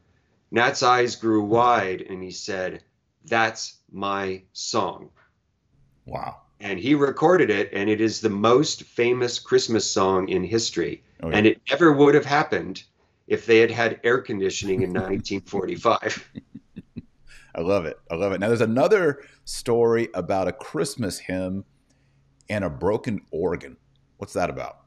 [0.51, 2.85] Nat's eyes grew wide and he said,
[3.25, 5.11] That's my song.
[6.07, 6.43] Wow.
[6.62, 11.03] And he recorded it, and it is the most famous Christmas song in history.
[11.20, 11.37] Oh, yeah.
[11.37, 12.85] And it never would have happened
[13.27, 16.31] if they had had air conditioning in 1945.
[17.55, 17.98] I love it.
[18.11, 18.38] I love it.
[18.38, 21.64] Now, there's another story about a Christmas hymn
[22.48, 23.77] and a broken organ.
[24.18, 24.83] What's that about?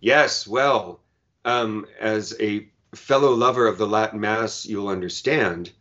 [0.00, 0.46] Yes.
[0.46, 1.00] Well,
[1.44, 5.72] um, as a fellow lover of the Latin Mass, you'll understand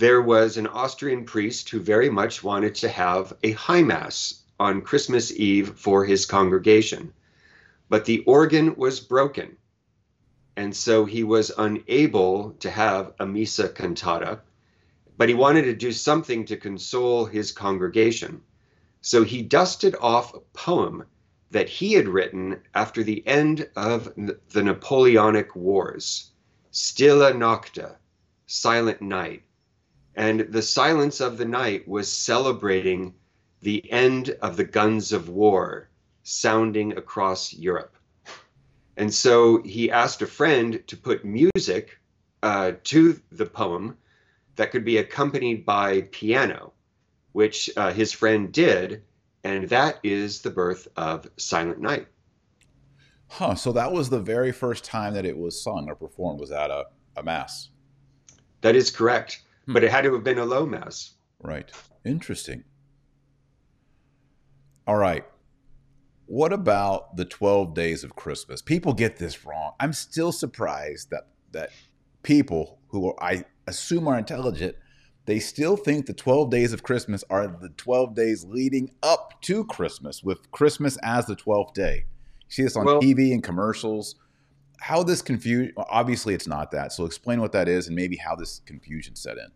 [0.00, 4.82] there was an Austrian priest who very much wanted to have a high Mass on
[4.82, 7.12] Christmas Eve for his congregation.
[7.88, 9.56] But the organ was broken.
[10.56, 14.40] And so he was unable to have a Missa cantata
[15.20, 18.40] but he wanted to do something to console his congregation.
[19.02, 21.04] So he dusted off a poem
[21.50, 26.30] that he had written after the end of the Napoleonic Wars
[26.70, 27.78] Stille Nacht,
[28.46, 29.42] Silent Night.
[30.16, 33.14] And the silence of the night was celebrating
[33.62, 35.88] the end of the guns of war
[36.22, 37.96] sounding across Europe.
[38.96, 41.98] And so he asked a friend to put music
[42.42, 43.96] uh, to the poem
[44.56, 46.72] that could be accompanied by piano,
[47.32, 49.02] which uh, his friend did,
[49.44, 52.08] and that is the birth of Silent Night.
[53.28, 53.54] Huh.
[53.54, 56.70] So that was the very first time that it was sung or performed was at
[56.70, 57.68] a, a mass.
[58.60, 59.42] That is correct.
[59.70, 59.74] Hmm.
[59.74, 61.14] But it had to have been a low mass.
[61.40, 61.70] Right.
[62.04, 62.64] Interesting.
[64.86, 65.24] All right.
[66.26, 68.62] What about the 12 days of Christmas?
[68.62, 69.72] People get this wrong.
[69.78, 71.70] I'm still surprised that that
[72.22, 74.76] people who are, I assume are intelligent,
[75.26, 79.64] they still think the 12 days of Christmas are the 12 days leading up to
[79.64, 82.04] Christmas, with Christmas as the 12th day.
[82.48, 84.16] You see this on well, TV and commercials.
[84.80, 86.92] How this confusion, obviously, it's not that.
[86.92, 89.50] So explain what that is and maybe how this confusion set in.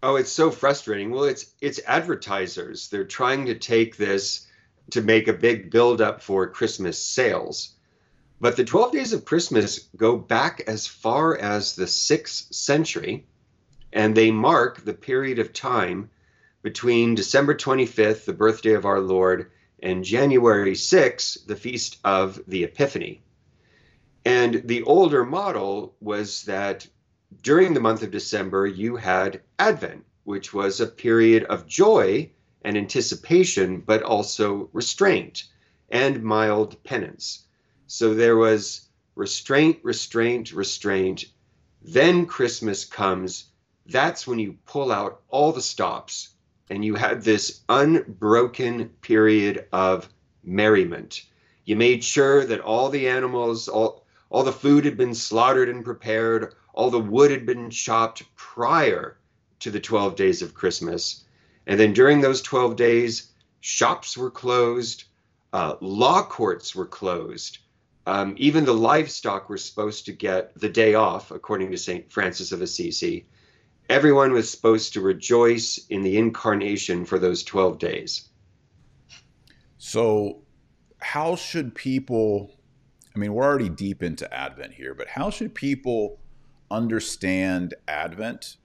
[0.00, 1.10] Oh, it's so frustrating.
[1.10, 2.88] Well, it's it's advertisers.
[2.88, 4.46] They're trying to take this
[4.90, 7.74] to make a big buildup for Christmas sales.
[8.40, 13.26] But the 12 days of Christmas go back as far as the 6th century,
[13.92, 16.10] and they mark the period of time
[16.62, 19.50] between December 25th, the birthday of our Lord,
[19.82, 23.20] and January 6th, the feast of the Epiphany.
[24.24, 26.86] And the older model was that
[27.42, 32.30] during the month of December, you had Advent, which was a period of joy
[32.62, 35.44] and anticipation, but also restraint
[35.88, 37.46] and mild penance.
[37.86, 41.24] So there was restraint, restraint, restraint.
[41.82, 43.44] Then Christmas comes.
[43.86, 46.30] That's when you pull out all the stops
[46.70, 50.08] and you had this unbroken period of
[50.42, 51.24] merriment.
[51.64, 55.84] You made sure that all the animals, all, all the food had been slaughtered and
[55.84, 59.18] prepared, all the wood had been chopped prior
[59.58, 61.24] to the 12 days of Christmas.
[61.66, 65.02] And then during those 12 days, shops were closed,
[65.52, 67.58] uh, law courts were closed,
[68.06, 72.12] um, even the livestock were supposed to get the day off, according to St.
[72.12, 73.26] Francis of Assisi.
[73.90, 78.28] Everyone was supposed to rejoice in the incarnation for those 12 days.
[79.78, 80.42] So,
[81.00, 82.52] how should people?
[83.16, 86.20] I mean, we're already deep into Advent here, but how should people
[86.70, 88.56] understand Advent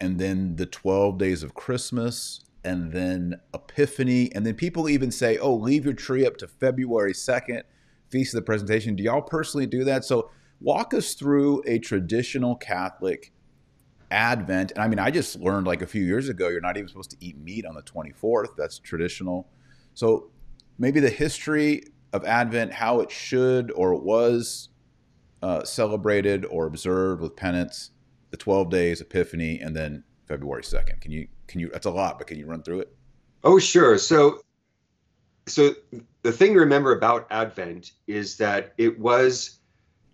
[0.00, 4.30] and then the 12 days of Christmas and then Epiphany?
[4.34, 7.62] And then people even say, oh, leave your tree up to February 2nd
[8.08, 8.96] Feast of the Presentation.
[8.96, 10.04] Do y'all personally do that?
[10.04, 13.32] So walk us through a traditional Catholic
[14.10, 14.72] Advent.
[14.72, 17.10] And I mean, I just learned like a few years ago, you're not even supposed
[17.12, 18.56] to eat meat on the 24th.
[18.56, 19.48] That's traditional.
[19.94, 20.30] So
[20.78, 24.68] maybe the history of Advent, how it should or was
[25.42, 27.90] uh, celebrated or observed with penance,
[28.30, 31.00] the 12 days, Epiphany, and then February 2nd.
[31.00, 32.94] Can you, can you, that's a lot, but can you run through it?
[33.42, 33.98] Oh, sure.
[33.98, 34.40] So,
[35.46, 35.74] so
[36.22, 39.58] the thing to remember about Advent is that it was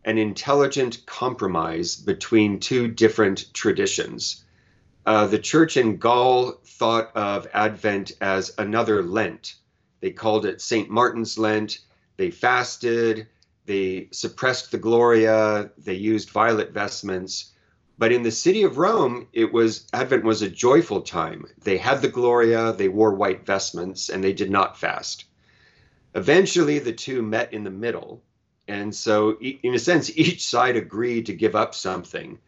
[0.05, 4.45] an intelligent compromise between two different traditions.
[5.05, 9.55] Uh, the church in Gaul thought of Advent as another Lent.
[10.01, 10.89] They called it St.
[10.89, 11.81] Martin's Lent.
[12.17, 13.27] They fasted,
[13.67, 17.53] they suppressed the Gloria, they used violet vestments.
[17.99, 21.47] But in the city of Rome, it was Advent was a joyful time.
[21.63, 25.25] They had the Gloria, they wore white vestments, and they did not fast.
[26.15, 28.23] Eventually, the two met in the middle
[28.69, 32.39] and so, in a sense, each side agreed to give up something.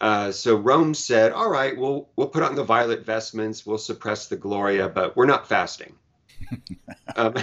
[0.00, 4.28] Uh, so Rome said, "All right, we'll we'll put on the violet vestments, we'll suppress
[4.28, 5.94] the Gloria, but we're not fasting."
[7.16, 7.34] um,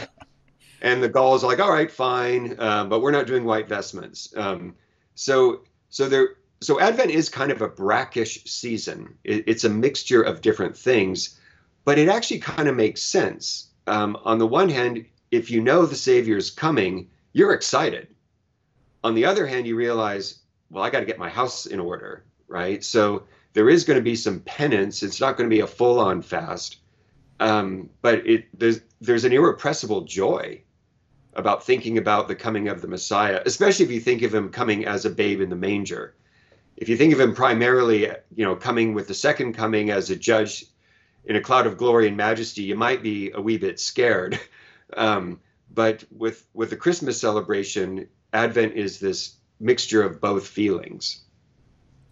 [0.81, 4.33] and the Gauls are like, "All right, fine, uh, but we're not doing white vestments."
[4.35, 4.75] Um,
[5.15, 9.15] so so there so Advent is kind of a brackish season.
[9.23, 11.39] It, it's a mixture of different things,
[11.85, 13.67] but it actually kind of makes sense.
[13.85, 18.07] Um, on the one hand, if you know the Savior's coming, you're excited
[19.03, 22.25] on the other hand, you realize, well, I got to get my house in order,
[22.47, 22.83] right?
[22.83, 25.03] So there is going to be some penance.
[25.03, 26.77] It's not going to be a full on fast,
[27.39, 30.61] um, but it there's there's an irrepressible joy
[31.37, 34.85] about thinking about the coming of the Messiah, especially if you think of him coming
[34.85, 36.15] as a babe in the manger.
[36.75, 40.15] If you think of him primarily, you know, coming with the second coming as a
[40.15, 40.65] judge
[41.25, 44.39] in a cloud of glory and majesty, you might be a wee bit scared.
[44.95, 51.25] Um, but with with the Christmas celebration, Advent is this mixture of both feelings.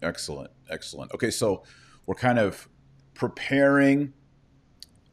[0.02, 1.14] Excellent, excellent.
[1.14, 1.64] Okay, so
[2.06, 2.68] we're kind of
[3.14, 4.12] preparing,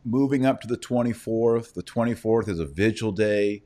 [0.05, 1.73] moving up to the 24th.
[1.75, 3.63] The 24th is a vigil day.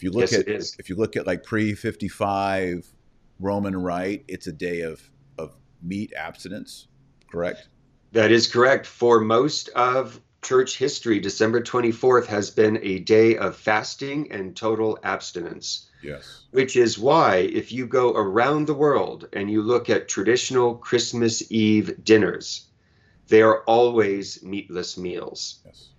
[0.00, 2.90] If you look yes, at if you look at like pre 55
[3.38, 5.02] Roman rite, it's a day of
[5.36, 6.88] of meat abstinence,
[7.30, 7.68] correct?
[8.12, 8.86] That is correct.
[8.86, 14.98] For most of church history, December 24th has been a day of fasting and total
[15.02, 15.90] abstinence.
[16.02, 16.44] Yes.
[16.50, 21.52] Which is why, if you go around the world and you look at traditional Christmas
[21.52, 22.70] Eve dinners,
[23.28, 25.60] they are always meatless meals.
[25.66, 25.90] Yes.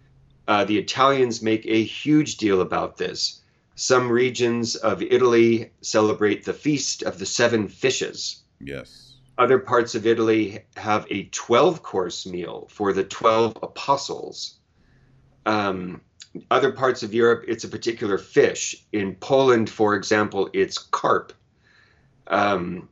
[0.47, 3.40] Uh, the Italians make a huge deal about this.
[3.81, 8.43] Some regions of Italy celebrate the Feast of the Seven Fishes.
[8.59, 9.15] Yes.
[9.39, 14.59] Other parts of Italy have a 12 course meal for the 12 apostles.
[15.47, 16.01] Um,
[16.51, 18.85] other parts of Europe, it's a particular fish.
[18.93, 21.33] In Poland, for example, it's carp.
[22.27, 22.87] Um,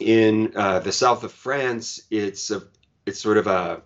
[0.00, 2.64] in uh, the south of France, it's a
[3.06, 3.82] it's sort of a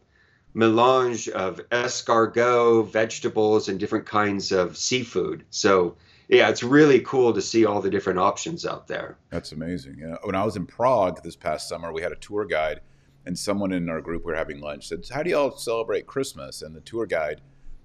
[0.55, 5.45] melange of escargot, vegetables, and different kinds of seafood.
[5.51, 5.97] So
[6.29, 9.19] yeah, it's really cool to see all the different options out there.
[9.31, 9.99] That's amazing.
[10.01, 10.17] Yeah.
[10.23, 12.81] When I was in Prague this past summer, we had a tour guide,
[13.27, 16.63] and someone in our group we were having lunch said, "How do y'all celebrate Christmas?"
[16.63, 17.41] And the tour guide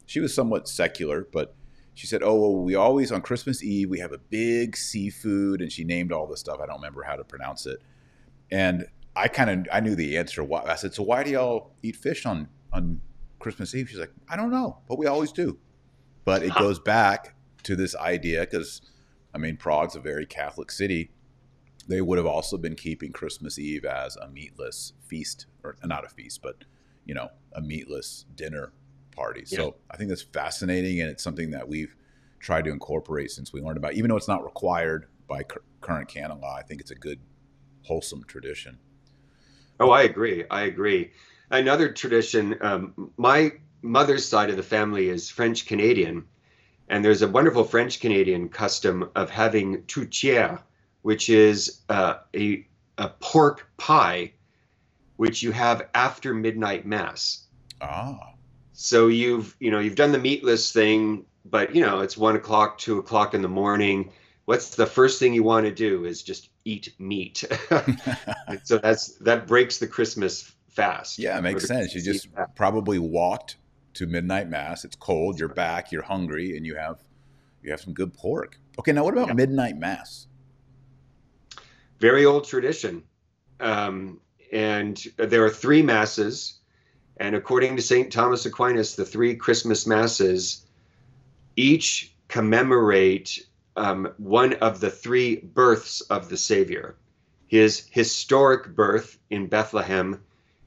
[0.10, 1.54] she was somewhat secular, but
[1.93, 5.71] she said, "Oh, well, we always on Christmas Eve we have a big seafood," and
[5.71, 6.60] she named all the stuff.
[6.60, 7.80] I don't remember how to pronounce it,
[8.49, 10.47] and I kind of I knew the answer.
[10.52, 13.02] I said, "So why do y'all eat fish on on
[13.38, 15.60] Christmas Eve?" She's like, "I don't know, but we always do."
[16.25, 18.82] But it goes back to this idea because,
[19.34, 21.12] I mean, Prague's a very Catholic city.
[21.88, 26.10] They would have also been keeping Christmas Eve as a meatless feast, or not a
[26.10, 26.63] feast, but
[27.06, 28.72] you know, a meatless dinner
[29.15, 29.43] party.
[29.48, 29.58] Yeah.
[29.58, 31.95] So I think that's fascinating, and it's something that we've
[32.39, 33.93] tried to incorporate since we learned about.
[33.93, 33.98] It.
[33.98, 37.19] Even though it's not required by cu- current canon law, I think it's a good,
[37.84, 38.78] wholesome tradition.
[39.80, 40.45] Oh, I agree.
[40.52, 41.12] I agree.
[41.50, 42.58] Another tradition.
[42.62, 46.26] Um, my mother's side of the family is French Canadian,
[46.89, 50.60] and there's a wonderful French Canadian custom of having tourtière,
[51.04, 52.65] which is uh, a
[52.97, 54.34] a pork pie,
[55.15, 57.46] which you have after midnight mass.
[57.81, 58.33] Ah.
[58.73, 62.77] So you've you know you've done the meatless thing, but you know it's one o'clock,
[62.79, 64.12] two o'clock in the morning.
[64.46, 67.44] What's the first thing you want to do is just eat meat.
[68.63, 71.19] so that's that breaks the Christmas fast.
[71.19, 71.94] Yeah, it makes sense.
[71.94, 72.56] You just fast.
[72.56, 73.58] probably walked
[74.00, 74.83] to midnight mass.
[74.83, 75.39] It's cold.
[75.39, 75.91] You're back.
[75.91, 77.04] You're hungry, and you have
[77.63, 78.60] you have some good pork.
[78.79, 79.33] Okay, now what about yeah.
[79.33, 80.27] midnight mass?
[82.00, 83.04] Very old tradition,
[83.60, 84.19] um,
[84.52, 86.60] and there are three masses
[87.19, 88.12] and according to St.
[88.12, 90.65] Thomas Aquinas, the three Christmas Masses
[91.58, 93.45] each commemorate
[93.75, 96.95] um, one of the three births of the Savior
[97.47, 100.21] his historic birth in Bethlehem,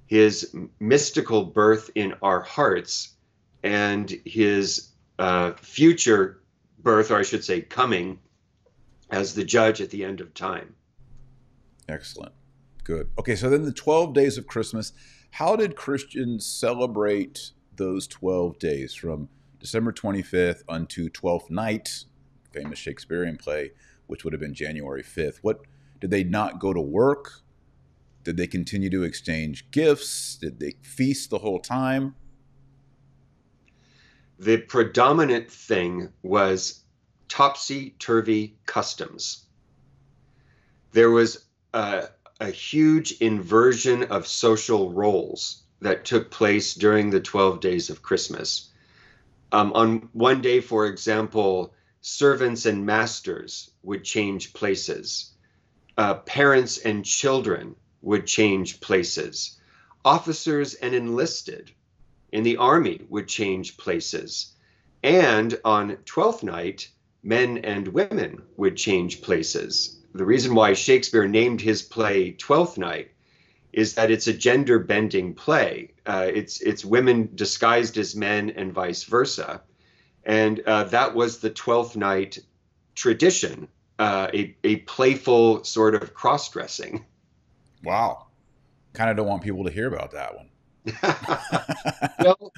[0.07, 3.12] his mystical birth in our hearts
[3.63, 6.43] and his uh, future
[6.79, 8.19] birth, or I should say, coming
[9.11, 10.75] as the judge at the end of time.
[11.89, 12.33] Excellent.
[12.85, 13.11] Good.
[13.19, 14.93] Okay, so then the 12 days of Christmas,
[15.31, 19.29] how did Christians celebrate those 12 days from
[19.61, 22.05] December 25th unto Twelfth Night,
[22.53, 23.71] famous Shakespearean play,
[24.09, 25.39] which would have been January 5th?
[25.43, 25.61] What
[26.01, 27.43] did they not go to work?
[28.25, 30.37] Did they continue to exchange gifts?
[30.37, 32.15] Did they feast the whole time?
[34.43, 36.83] The predominant thing was
[37.29, 39.47] topsy turvy customs.
[40.91, 42.09] There was a,
[42.41, 48.69] a, huge inversion of social roles that took place during the 12 days of Christmas.
[49.53, 55.31] Um, on one day, for example, servants and masters would change places,
[55.97, 59.61] uh, parents and children would change places,
[60.05, 61.71] officers and enlisted
[62.33, 64.53] in the army would change places.
[65.03, 66.89] And on Twelfth Night,
[67.23, 70.01] men and women would change places.
[70.15, 73.11] The reason why Shakespeare named his play Twelfth Night
[73.73, 75.93] is that it's a gender bending play.
[76.05, 79.63] Uh, it's it's women disguised as men and vice versa,
[80.25, 82.39] and uh, that was the Twelfth Night
[82.95, 83.69] tradition,
[83.99, 87.07] uh, a a playful sort of cross dressing.
[87.83, 88.27] Wow,
[88.93, 90.49] kind of don't want people to hear about that one.
[92.21, 92.53] well,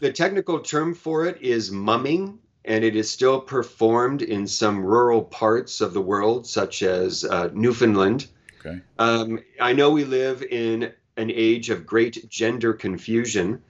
[0.00, 5.22] the technical term for it is mumming, and it is still performed in some rural
[5.22, 8.26] parts of the world, such as uh, Newfoundland.
[8.64, 8.80] Okay.
[8.98, 13.62] Um, I know we live in an age of great gender confusion,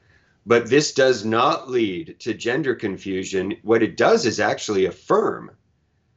[0.47, 3.57] but this does not lead to gender confusion.
[3.62, 5.51] What it does is actually affirm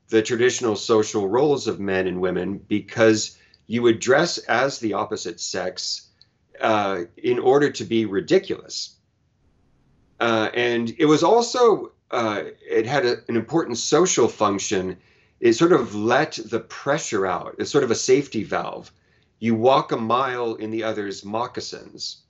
[0.09, 3.38] the traditional social roles of men and women because
[3.68, 6.05] you would dress as the opposite sex
[6.62, 8.95] uh, in order to be ridiculous.
[10.20, 14.97] Uh, and it was also uh, it had a, an important social function.
[15.39, 17.56] It sort of let the pressure out.
[17.60, 18.91] It's sort of a safety valve.
[19.39, 22.22] You walk a mile in the other's moccasins.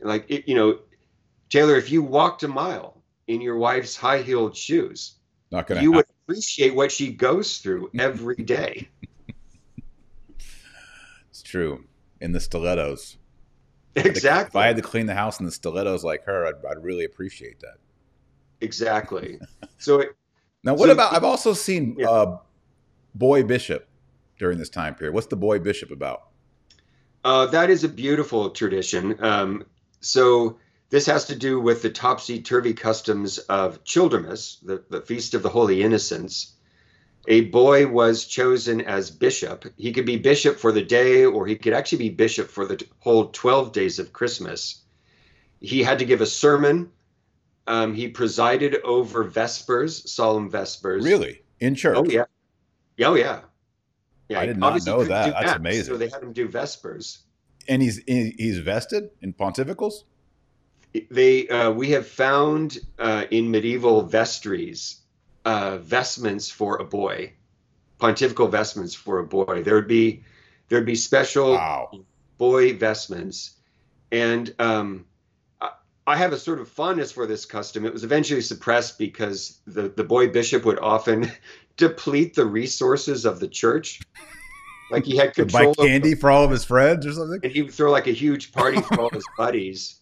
[0.00, 0.78] Like, it, you know,
[1.50, 5.16] Taylor, if you walked a mile in your wife's high heeled shoes,
[5.50, 5.96] Not gonna you happen.
[5.96, 8.88] would appreciate what she goes through every day.
[11.30, 11.84] it's true.
[12.20, 13.18] In the stilettos.
[13.96, 14.60] Exactly.
[14.60, 17.04] If I had to clean the house in the stilettos like her, I'd, I'd really
[17.04, 17.78] appreciate that.
[18.60, 19.40] Exactly.
[19.78, 20.16] So it,
[20.64, 21.12] now, what so about?
[21.12, 22.08] I've also seen yeah.
[22.08, 22.38] uh,
[23.14, 23.86] Boy Bishop
[24.38, 25.12] during this time period.
[25.12, 26.28] What's the Boy Bishop about?
[27.22, 29.22] Uh, that is a beautiful tradition.
[29.22, 29.66] Um,
[30.00, 30.58] so
[30.90, 35.42] this has to do with the topsy turvy customs of Childermas, the, the Feast of
[35.42, 36.54] the Holy Innocents.
[37.28, 39.64] A boy was chosen as bishop.
[39.76, 42.86] He could be bishop for the day, or he could actually be bishop for the
[43.00, 44.82] whole 12 days of Christmas.
[45.60, 46.92] He had to give a sermon
[47.66, 51.04] um, he presided over Vespers, solemn Vespers.
[51.04, 51.42] Really?
[51.58, 51.96] In church?
[51.98, 52.24] Oh yeah.
[53.00, 53.40] Oh yeah.
[54.28, 54.40] Yeah.
[54.40, 55.32] I did not know that.
[55.32, 55.94] That's mass, amazing.
[55.94, 57.18] So they had him do Vespers.
[57.68, 60.04] And he's he's vested in pontificals.
[61.10, 65.00] They uh, we have found uh, in medieval vestries
[65.46, 67.32] uh, vestments for a boy,
[67.98, 69.62] pontifical vestments for a boy.
[69.62, 70.24] There would be
[70.68, 71.90] there'd be special wow.
[72.36, 73.54] boy vestments,
[74.10, 75.06] and um,
[76.06, 77.84] I have a sort of fondness for this custom.
[77.84, 81.30] It was eventually suppressed because the, the boy bishop would often
[81.76, 84.00] deplete the resources of the church.
[84.90, 85.74] Like he had control.
[85.74, 87.40] Buy candy for all of his friends or something.
[87.42, 90.00] And he would throw like a huge party for all his buddies,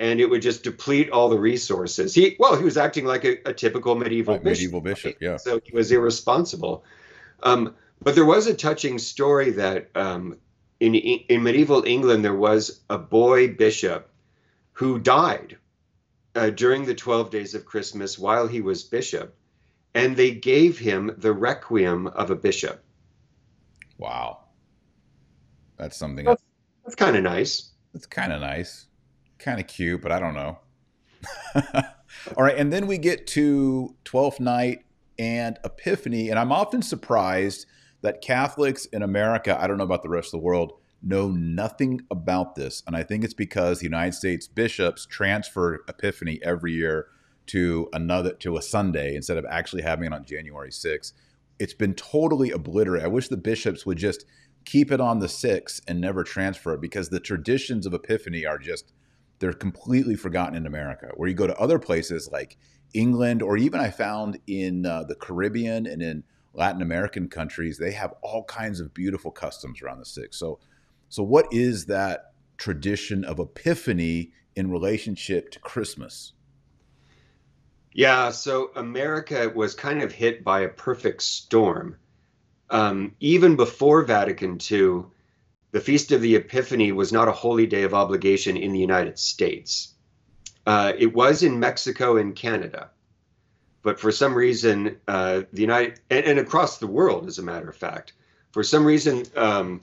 [0.00, 2.14] and it would just deplete all the resources.
[2.14, 4.44] He well, he was acting like a, a typical medieval bishop.
[4.44, 5.36] Medieval bishop, yeah.
[5.36, 6.84] So he was irresponsible.
[7.42, 10.38] Um, but there was a touching story that um,
[10.80, 14.08] in in medieval England there was a boy bishop
[14.72, 15.58] who died
[16.34, 19.34] uh, during the 12 days of Christmas while he was bishop,
[19.94, 22.82] and they gave him the requiem of a bishop.
[23.98, 24.38] Wow.
[25.76, 26.42] That's something that's,
[26.84, 27.70] that's kind of nice.
[27.92, 28.86] That's kind of nice.
[29.40, 30.58] Kind of cute, but I don't know.
[32.36, 34.84] All right, and then we get to 12th night
[35.18, 37.66] and Epiphany, and I'm often surprised
[38.02, 42.02] that Catholics in America, I don't know about the rest of the world, know nothing
[42.10, 42.82] about this.
[42.86, 47.06] And I think it's because the United States bishops transfer Epiphany every year
[47.46, 51.12] to another to a Sunday instead of actually having it on January 6th.
[51.58, 53.04] It's been totally obliterated.
[53.04, 54.24] I wish the bishops would just
[54.64, 58.58] keep it on the 6th and never transfer it because the traditions of Epiphany are
[58.58, 58.92] just
[59.40, 61.10] they're completely forgotten in America.
[61.16, 62.56] Where you go to other places like
[62.94, 66.22] England or even I found in uh, the Caribbean and in
[66.54, 70.38] Latin American countries, they have all kinds of beautiful customs around the six.
[70.38, 70.60] So
[71.10, 76.34] so, what is that tradition of Epiphany in relationship to Christmas?
[77.92, 81.96] Yeah, so America was kind of hit by a perfect storm.
[82.70, 85.02] Um, even before Vatican II,
[85.72, 89.18] the Feast of the Epiphany was not a holy day of obligation in the United
[89.18, 89.94] States.
[90.66, 92.90] Uh, it was in Mexico and Canada,
[93.82, 97.68] but for some reason, uh, the United and, and, across the world, as a matter
[97.68, 98.12] of fact,
[98.52, 99.80] for some reason, um,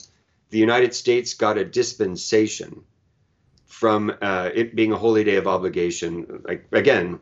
[0.50, 2.84] the United States got a dispensation
[3.66, 6.42] from uh, it being a holy day of obligation.
[6.44, 7.18] Like again,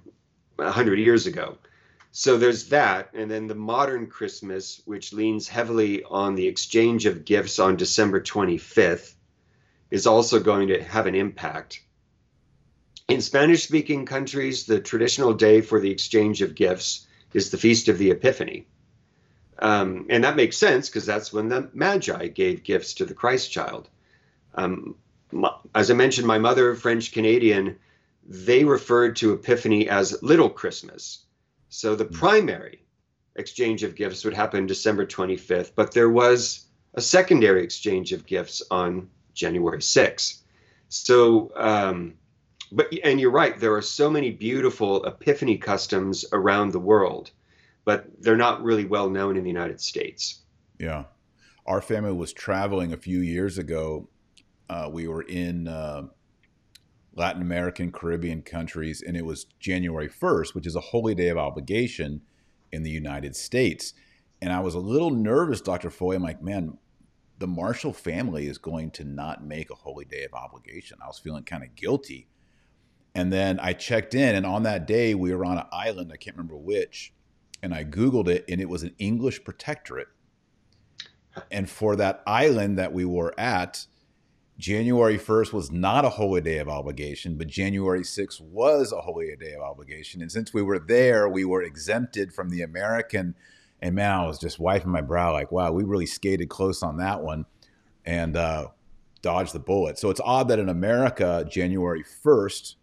[0.56, 1.56] 100 years ago.
[2.18, 3.10] So there's that.
[3.12, 8.22] And then the modern Christmas, which leans heavily on the exchange of gifts on December
[8.22, 9.12] 25th,
[9.90, 11.82] is also going to have an impact.
[13.06, 17.88] In Spanish speaking countries, the traditional day for the exchange of gifts is the Feast
[17.88, 18.66] of the Epiphany.
[19.58, 23.52] Um, and that makes sense because that's when the Magi gave gifts to the Christ
[23.52, 23.90] child.
[24.54, 24.94] Um,
[25.74, 27.78] as I mentioned, my mother, French Canadian,
[28.26, 31.25] they referred to Epiphany as Little Christmas.
[31.68, 32.14] So the hmm.
[32.14, 32.82] primary
[33.36, 38.62] exchange of gifts would happen December 25th, but there was a secondary exchange of gifts
[38.70, 40.40] on January 6th.
[40.88, 42.14] So, um,
[42.72, 47.30] but and you're right, there are so many beautiful Epiphany customs around the world,
[47.84, 50.40] but they're not really well known in the United States.
[50.78, 51.04] Yeah,
[51.66, 54.08] our family was traveling a few years ago.
[54.68, 56.04] Uh, we were in uh,
[57.16, 61.38] Latin American, Caribbean countries, and it was January 1st, which is a holy day of
[61.38, 62.20] obligation
[62.70, 63.94] in the United States.
[64.40, 65.90] And I was a little nervous, Dr.
[65.90, 66.16] Foley.
[66.16, 66.76] I'm like, man,
[67.38, 70.98] the Marshall family is going to not make a holy day of obligation.
[71.02, 72.28] I was feeling kind of guilty.
[73.14, 76.18] And then I checked in, and on that day, we were on an island, I
[76.18, 77.14] can't remember which,
[77.62, 80.08] and I Googled it, and it was an English protectorate.
[81.50, 83.86] And for that island that we were at,
[84.58, 89.34] January 1st was not a holy day of obligation, but January 6th was a holy
[89.36, 90.22] day of obligation.
[90.22, 93.34] And since we were there, we were exempted from the American.
[93.82, 96.96] And man, I was just wiping my brow like, wow, we really skated close on
[96.96, 97.44] that one
[98.06, 98.68] and uh,
[99.20, 99.98] dodged the bullet.
[99.98, 102.76] So it's odd that in America, January 1st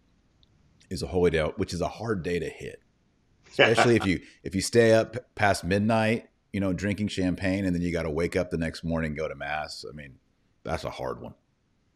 [0.90, 2.80] is a holy day, which is a hard day to hit.
[3.48, 7.82] Especially if you if you stay up past midnight, you know, drinking champagne, and then
[7.82, 9.84] you got to wake up the next morning, go to mass.
[9.88, 10.14] I mean,
[10.64, 11.34] that's a hard one.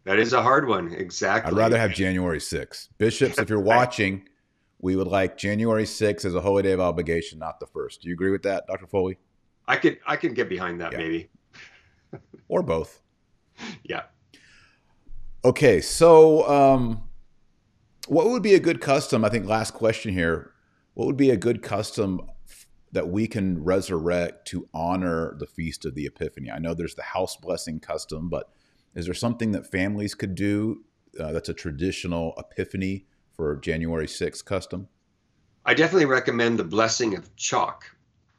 [0.09, 0.95] That is a hard one.
[0.95, 1.53] Exactly.
[1.53, 2.89] I'd rather have January 6th.
[2.97, 4.27] Bishops, if you're watching,
[4.79, 8.01] we would like January 6th as a holy day of obligation, not the first.
[8.01, 8.87] Do you agree with that, Dr.
[8.87, 9.19] Foley?
[9.67, 10.99] I could I could get behind that yeah.
[10.99, 11.31] maybe.
[12.49, 13.03] or both.
[13.85, 14.05] Yeah.
[15.45, 17.03] Okay, so um,
[18.07, 19.27] what would be a good custom?
[19.27, 20.55] I think last question here.
[20.95, 22.23] What would be a good custom
[22.93, 26.51] that we can resurrect to honor the feast of the Epiphany?
[26.51, 28.51] I know there's the house blessing custom, but
[28.95, 30.85] is there something that families could do
[31.19, 34.89] uh, that's a traditional epiphany for January 6th custom?
[35.65, 37.85] I definitely recommend the blessing of chalk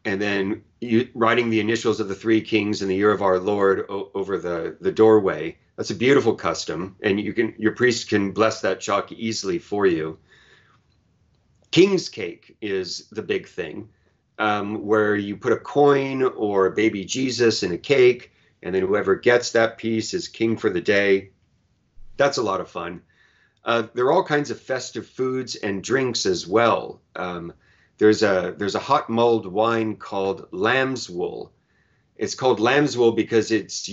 [0.06, 3.40] and then you, writing the initials of the three kings and the year of our
[3.40, 5.58] Lord o- over the, the doorway.
[5.76, 9.86] That's a beautiful custom, and you can your priest can bless that chalk easily for
[9.86, 10.18] you.
[11.72, 13.90] King's cake is the big thing,
[14.40, 18.32] um, where you put a coin or a baby Jesus in a cake,
[18.62, 21.32] and then whoever gets that piece is king for the day.
[22.18, 23.02] That's a lot of fun.
[23.64, 27.02] Uh, there are all kinds of festive foods and drinks as well.
[27.16, 27.54] Um,
[27.98, 31.52] there's a there's a hot mulled wine called lamb's wool.
[32.16, 33.90] It's called lamb's wool because it's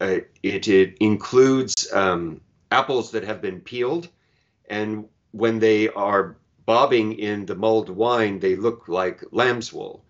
[0.00, 2.40] uh, it, it includes um,
[2.70, 4.08] apples that have been peeled,
[4.68, 10.04] and when they are bobbing in the mulled wine, they look like lamb's wool.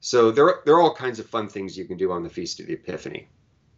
[0.00, 2.58] So there there are all kinds of fun things you can do on the Feast
[2.60, 3.28] of the Epiphany.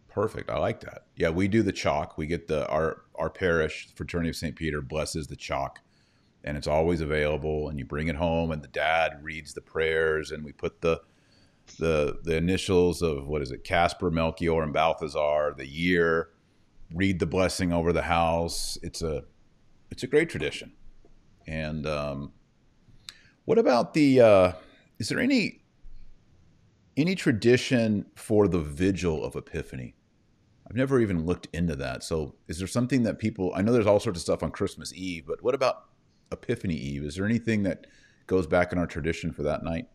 [0.09, 0.49] Perfect.
[0.49, 1.05] I like that.
[1.15, 2.17] Yeah, we do the chalk.
[2.17, 4.55] We get the our our parish fraternity of St.
[4.55, 5.79] Peter blesses the chalk,
[6.43, 7.69] and it's always available.
[7.69, 11.01] And you bring it home, and the dad reads the prayers, and we put the
[11.77, 16.29] the the initials of what is it, Casper, Melchior, and Balthazar, the year.
[16.91, 18.77] Read the blessing over the house.
[18.81, 19.23] It's a
[19.91, 20.73] it's a great tradition.
[21.45, 22.31] And um,
[23.45, 24.21] what about the?
[24.21, 24.51] Uh,
[24.97, 25.61] is there any
[26.97, 29.95] any tradition for the vigil of Epiphany?
[30.69, 32.03] I've never even looked into that.
[32.03, 33.51] So, is there something that people?
[33.55, 35.85] I know there's all sorts of stuff on Christmas Eve, but what about
[36.31, 37.03] Epiphany Eve?
[37.03, 37.87] Is there anything that
[38.27, 39.87] goes back in our tradition for that night?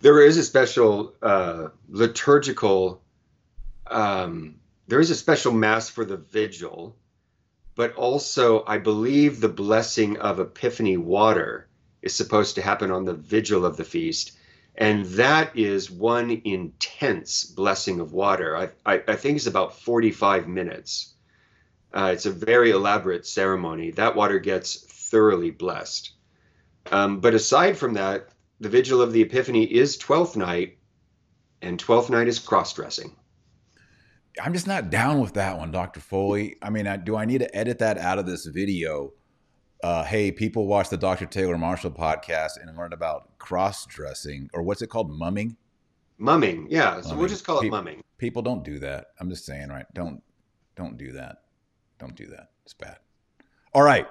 [0.00, 3.02] There is a special uh, liturgical.
[3.86, 4.56] Um,
[4.88, 6.96] there is a special mass for the vigil,
[7.76, 11.68] but also I believe the blessing of Epiphany water
[12.02, 14.32] is supposed to happen on the vigil of the feast
[14.76, 18.56] and that is one intense blessing of water.
[18.56, 21.14] I, I, I think it's about 45 minutes.
[21.92, 23.92] Uh, it's a very elaborate ceremony.
[23.92, 26.12] That water gets thoroughly blessed.
[26.90, 30.78] Um, but aside from that, the Vigil of the Epiphany is Twelfth Night,
[31.62, 33.14] and Twelfth Night is cross dressing.
[34.42, 36.00] I'm just not down with that one, Dr.
[36.00, 36.56] Foley.
[36.60, 39.12] I mean, I, do I need to edit that out of this video?
[39.84, 41.26] Uh, hey, people watch the Dr.
[41.26, 45.10] Taylor Marshall podcast and learn about cross dressing, or what's it called?
[45.10, 45.58] Mumming?
[46.16, 47.02] Mumming, yeah.
[47.02, 47.18] So mumming.
[47.18, 48.02] we'll just call it people, mumming.
[48.16, 49.08] People don't do that.
[49.20, 49.84] I'm just saying, right?
[49.92, 50.22] Don't
[50.74, 51.42] don't do that.
[51.98, 52.48] Don't do that.
[52.64, 52.96] It's bad.
[53.74, 54.06] All right.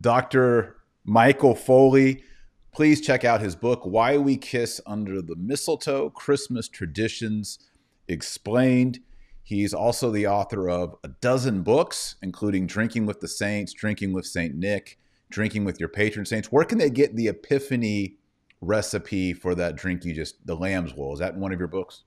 [0.00, 0.76] Dr.
[1.04, 2.22] Michael Foley,
[2.70, 7.58] please check out his book, Why We Kiss Under the Mistletoe Christmas Traditions
[8.06, 9.00] Explained.
[9.48, 14.26] He's also the author of a dozen books, including Drinking with the Saints, Drinking with
[14.26, 14.54] St.
[14.54, 14.98] Nick,
[15.30, 16.52] Drinking with Your Patron Saints.
[16.52, 18.16] Where can they get the Epiphany
[18.60, 21.14] recipe for that drink you just, the lamb's wool?
[21.14, 22.02] Is that in one of your books?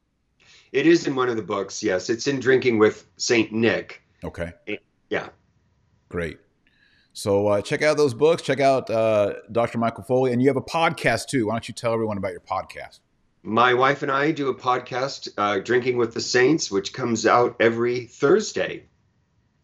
[0.71, 2.11] It is in one of the books, yes.
[2.11, 3.51] It's in Drinking with St.
[3.51, 4.03] Nick.
[4.23, 4.53] Okay.
[5.09, 5.29] Yeah.
[6.09, 6.37] Great.
[7.13, 8.43] So uh, check out those books.
[8.43, 9.79] Check out uh, Dr.
[9.79, 10.31] Michael Foley.
[10.31, 11.47] And you have a podcast too.
[11.47, 12.99] Why don't you tell everyone about your podcast?
[13.43, 17.55] My wife and I do a podcast, uh, Drinking with the Saints, which comes out
[17.59, 18.85] every Thursday.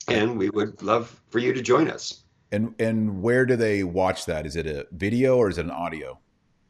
[0.08, 2.24] And we would love for you to join us.
[2.52, 4.46] And and where do they watch that?
[4.46, 6.18] Is it a video or is it an audio?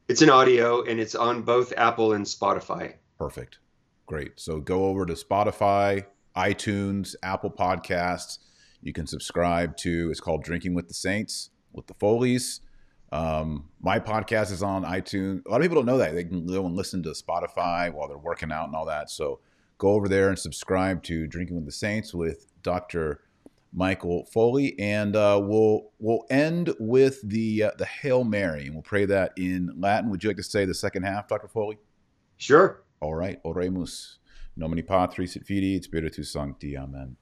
[0.07, 2.95] It's an audio and it's on both Apple and Spotify.
[3.17, 3.59] Perfect.
[4.07, 4.33] Great.
[4.39, 6.05] So go over to Spotify,
[6.35, 8.39] iTunes, Apple Podcasts.
[8.81, 12.61] You can subscribe to it's called Drinking with the Saints with the Foleys.
[13.11, 15.45] Um, my podcast is on iTunes.
[15.45, 16.13] A lot of people don't know that.
[16.13, 19.09] They can go and listen to Spotify while they're working out and all that.
[19.09, 19.39] So
[19.77, 23.21] go over there and subscribe to Drinking with the Saints with Dr.
[23.73, 28.81] Michael Foley, and uh, we'll we'll end with the uh, the Hail Mary, and we'll
[28.81, 30.09] pray that in Latin.
[30.09, 31.47] Would you like to say the second half, Dr.
[31.47, 31.77] Foley?
[32.37, 32.83] Sure.
[32.99, 33.41] All right.
[33.43, 34.17] Oremus.
[34.57, 36.75] Nomini Patris et Filii et Spiritus Sancti.
[36.75, 37.15] Amen.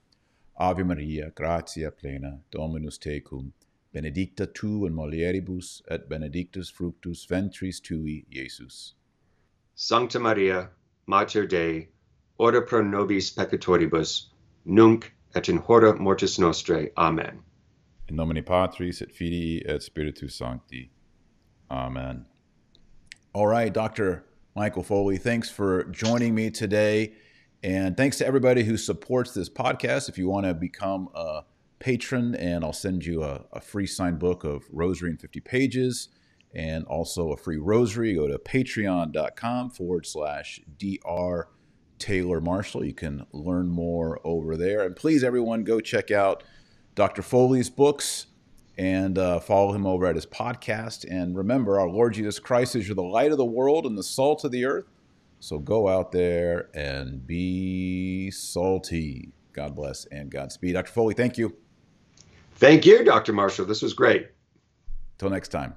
[0.57, 3.51] Ave Maria, gratia plena, Dominus tecum,
[3.95, 8.93] benedicta tu in mulieribus, et benedictus fructus ventris tui, Iesus.
[9.73, 10.69] Sancta Maria,
[11.07, 11.87] Mater Dei,
[12.37, 14.25] ora pro nobis peccatoribus,
[14.65, 16.89] nunc et in hora mortis nostrae.
[16.97, 17.39] Amen.
[18.09, 20.91] In nomine Patris et Filii et Spiritus Sancti.
[21.71, 22.25] Amen.
[23.33, 24.25] All right, Dr.
[24.55, 27.13] Michael Foley, thanks for joining me today.
[27.63, 30.09] And thanks to everybody who supports this podcast.
[30.09, 31.43] If you want to become a
[31.85, 36.09] patron, and I'll send you a, a free signed book of Rosary in 50 pages
[36.55, 38.15] and also a free rosary.
[38.15, 41.47] Go to patreon.com forward slash DR
[41.99, 42.83] Taylor Marshall.
[42.83, 44.81] You can learn more over there.
[44.81, 46.41] And please, everyone, go check out
[46.95, 47.21] Dr.
[47.21, 48.25] Foley's books
[48.79, 51.05] and uh, follow him over at his podcast.
[51.07, 54.01] And remember, our Lord Jesus Christ is you're the light of the world and the
[54.01, 54.85] salt of the earth.
[55.39, 59.33] So go out there and be salty.
[59.53, 60.73] God bless and Godspeed.
[60.73, 60.91] Dr.
[60.91, 61.55] Foley, thank you.
[62.55, 63.33] Thank you, Dr.
[63.33, 63.65] Marshall.
[63.65, 64.29] This was great.
[65.17, 65.75] Till next time.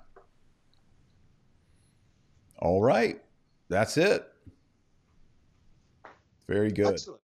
[2.59, 3.21] All right.
[3.69, 4.27] That's it.
[6.49, 6.95] Very good.
[6.95, 7.21] Excellent.